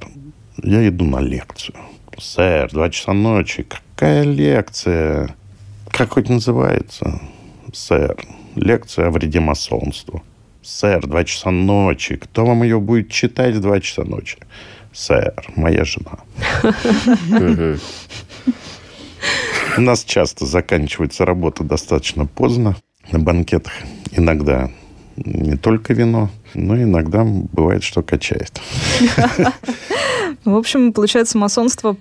я 0.64 0.88
иду 0.88 1.04
на 1.04 1.20
лекцию». 1.20 1.76
«Сэр, 2.18 2.72
два 2.72 2.90
часа 2.90 3.12
ночи, 3.12 3.64
какая 3.64 4.24
лекция?» 4.24 5.36
«Как 5.90 6.12
хоть 6.12 6.30
называется?» 6.30 7.20
«Сэр, 7.74 8.16
лекция 8.56 9.08
о 9.08 9.12
вреде 9.12 9.42
масонства». 9.42 10.22
«Сэр, 10.64 11.08
два 11.08 11.24
часа 11.24 11.52
ночи, 11.52 12.16
кто 12.18 12.46
вам 12.46 12.64
ее 12.64 12.80
будет 12.80 13.10
читать 13.10 13.56
в 13.56 13.62
два 13.62 13.80
часа 13.80 14.04
ночи?» 14.04 14.38
«Сэр, 14.94 15.34
моя 15.56 15.84
жена». 15.86 16.20
У 19.78 19.82
нас 19.82 20.04
часто 20.04 20.46
заканчивается 20.46 21.26
работа 21.26 21.64
достаточно 21.64 22.26
поздно 22.26 22.76
на 23.12 23.20
банкетах. 23.20 23.74
Иногда 24.12 24.70
не 25.16 25.58
только 25.58 25.94
вино, 25.94 26.30
но 26.54 26.76
иногда 26.82 27.24
бывает, 27.24 27.84
что 27.84 28.02
качает. 28.02 28.60
В 30.46 30.56
общем, 30.56 30.94
получается, 30.94 31.38
масонство 31.38 31.96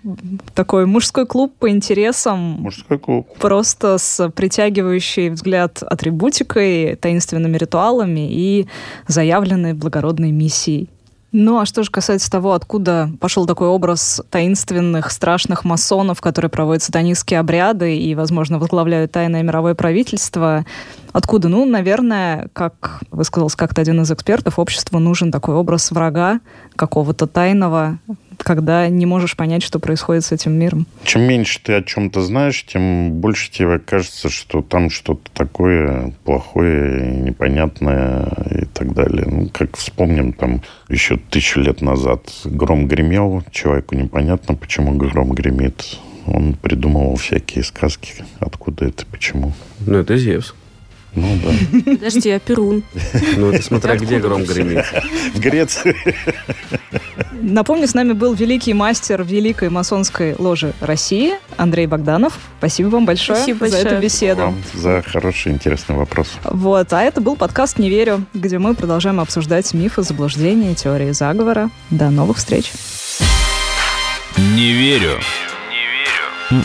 такой 0.55 0.87
мужской 0.87 1.27
клуб 1.27 1.53
по 1.59 1.69
интересам, 1.69 2.39
Мужской 2.61 2.99
клуб. 2.99 3.29
просто 3.39 3.99
с 3.99 4.31
притягивающей 4.31 5.29
взгляд 5.29 5.83
атрибутикой, 5.83 6.97
таинственными 6.97 7.57
ритуалами 7.57 8.29
и 8.31 8.67
заявленной 9.07 9.75
благородной 9.75 10.31
миссией. 10.31 10.89
Ну, 11.33 11.61
а 11.61 11.67
что 11.67 11.85
же 11.85 11.91
касается 11.91 12.29
того, 12.29 12.53
откуда 12.53 13.09
пошел 13.21 13.47
такой 13.47 13.69
образ 13.69 14.21
таинственных, 14.31 15.13
страшных 15.13 15.65
масонов, 15.65 16.21
которые 16.21 16.51
проводят 16.51 16.83
сатанистские 16.83 17.39
обряды 17.39 17.97
и, 17.97 18.15
возможно, 18.17 18.59
возглавляют 18.59 19.13
тайное 19.13 19.43
мировое 19.45 19.77
правительство, 19.77 20.65
откуда? 21.13 21.49
Ну, 21.49 21.65
наверное, 21.65 22.49
как 22.53 23.03
высказался 23.13 23.57
как-то 23.57 23.81
один 23.81 24.01
из 24.01 24.11
экспертов, 24.11 24.59
обществу 24.59 24.99
нужен 24.99 25.31
такой 25.31 25.55
образ 25.55 25.93
врага, 25.93 26.41
какого-то 26.75 27.29
тайного, 27.29 27.99
когда 28.43 28.89
не 28.89 29.07
можешь 29.07 29.37
понять, 29.37 29.63
что 29.63 29.79
происходит 29.79 30.25
с 30.25 30.33
этим 30.33 30.53
миром. 30.53 30.87
Чем 31.05 31.23
меньше 31.23 31.61
ты 31.63 31.75
о 31.75 31.83
чем-то 31.83 32.23
знаешь, 32.23 32.65
тем 32.65 33.13
больше 33.13 33.51
тебе 33.51 33.79
кажется, 33.79 34.29
что 34.29 34.63
там 34.63 34.91
что-то 34.91 35.31
такое 35.33 36.13
плохое, 36.25 37.13
непонятное 37.13 38.29
и 38.63 38.65
так 38.65 38.95
далее. 38.95 39.27
Ну, 39.27 39.49
как 39.49 39.77
вспомним, 39.77 40.33
там 40.33 40.63
еще 40.89 41.17
тысячу 41.17 41.61
лет 41.61 41.81
назад 41.81 42.21
гром 42.45 42.89
гремел, 42.89 43.43
человеку 43.51 43.95
непонятно, 43.95 44.55
почему 44.55 44.93
гром 44.97 45.33
гремит. 45.33 45.99
Он 46.27 46.55
придумывал 46.55 47.17
всякие 47.17 47.65
сказки, 47.65 48.13
откуда 48.39 48.85
это, 48.87 49.07
почему. 49.07 49.53
Ну, 49.81 49.99
это 49.99 50.17
Зевс. 50.17 50.55
Ну 51.15 51.39
да. 51.43 51.91
Подожди, 51.97 52.31
а 52.31 52.39
Перун? 52.39 52.83
Ну, 53.37 53.51
это 53.51 53.63
смотря 53.63 53.97
где 53.97 54.19
гром 54.19 54.45
гремит. 54.45 54.85
В 55.35 55.41
Греции. 55.41 55.97
Напомню, 57.33 57.89
с 57.89 57.95
нами 57.95 58.13
был 58.13 58.35
великий 58.35 58.75
мастер 58.75 59.23
Великой 59.25 59.71
масонской 59.71 60.35
ложи 60.39 60.73
России 60.81 61.35
Андрей 61.57 61.87
Богданов. 61.87 62.39
Спасибо 62.59 62.89
вам 62.89 63.07
большое 63.07 63.39
Спасибо 63.39 63.69
за 63.69 63.77
эту 63.79 63.85
большое. 63.85 64.03
беседу. 64.03 64.41
Вам 64.43 64.63
за 64.75 65.03
хороший, 65.07 65.53
интересный 65.53 65.97
вопрос. 65.97 66.29
Вот, 66.45 66.93
а 66.93 67.03
это 67.03 67.21
был 67.21 67.37
подкаст 67.37 67.79
«Не 67.79 67.89
верю», 67.89 68.25
где 68.35 68.59
мы 68.59 68.75
продолжаем 68.75 69.21
обсуждать 69.21 69.73
мифы, 69.75 70.03
заблуждения, 70.03 70.75
теории 70.75 71.13
заговора. 71.13 71.71
До 71.91 72.11
новых 72.11 72.37
встреч. 72.37 72.71
Не 74.37 74.73
верю. 74.73 75.19
Не 76.51 76.59
верю. 76.61 76.65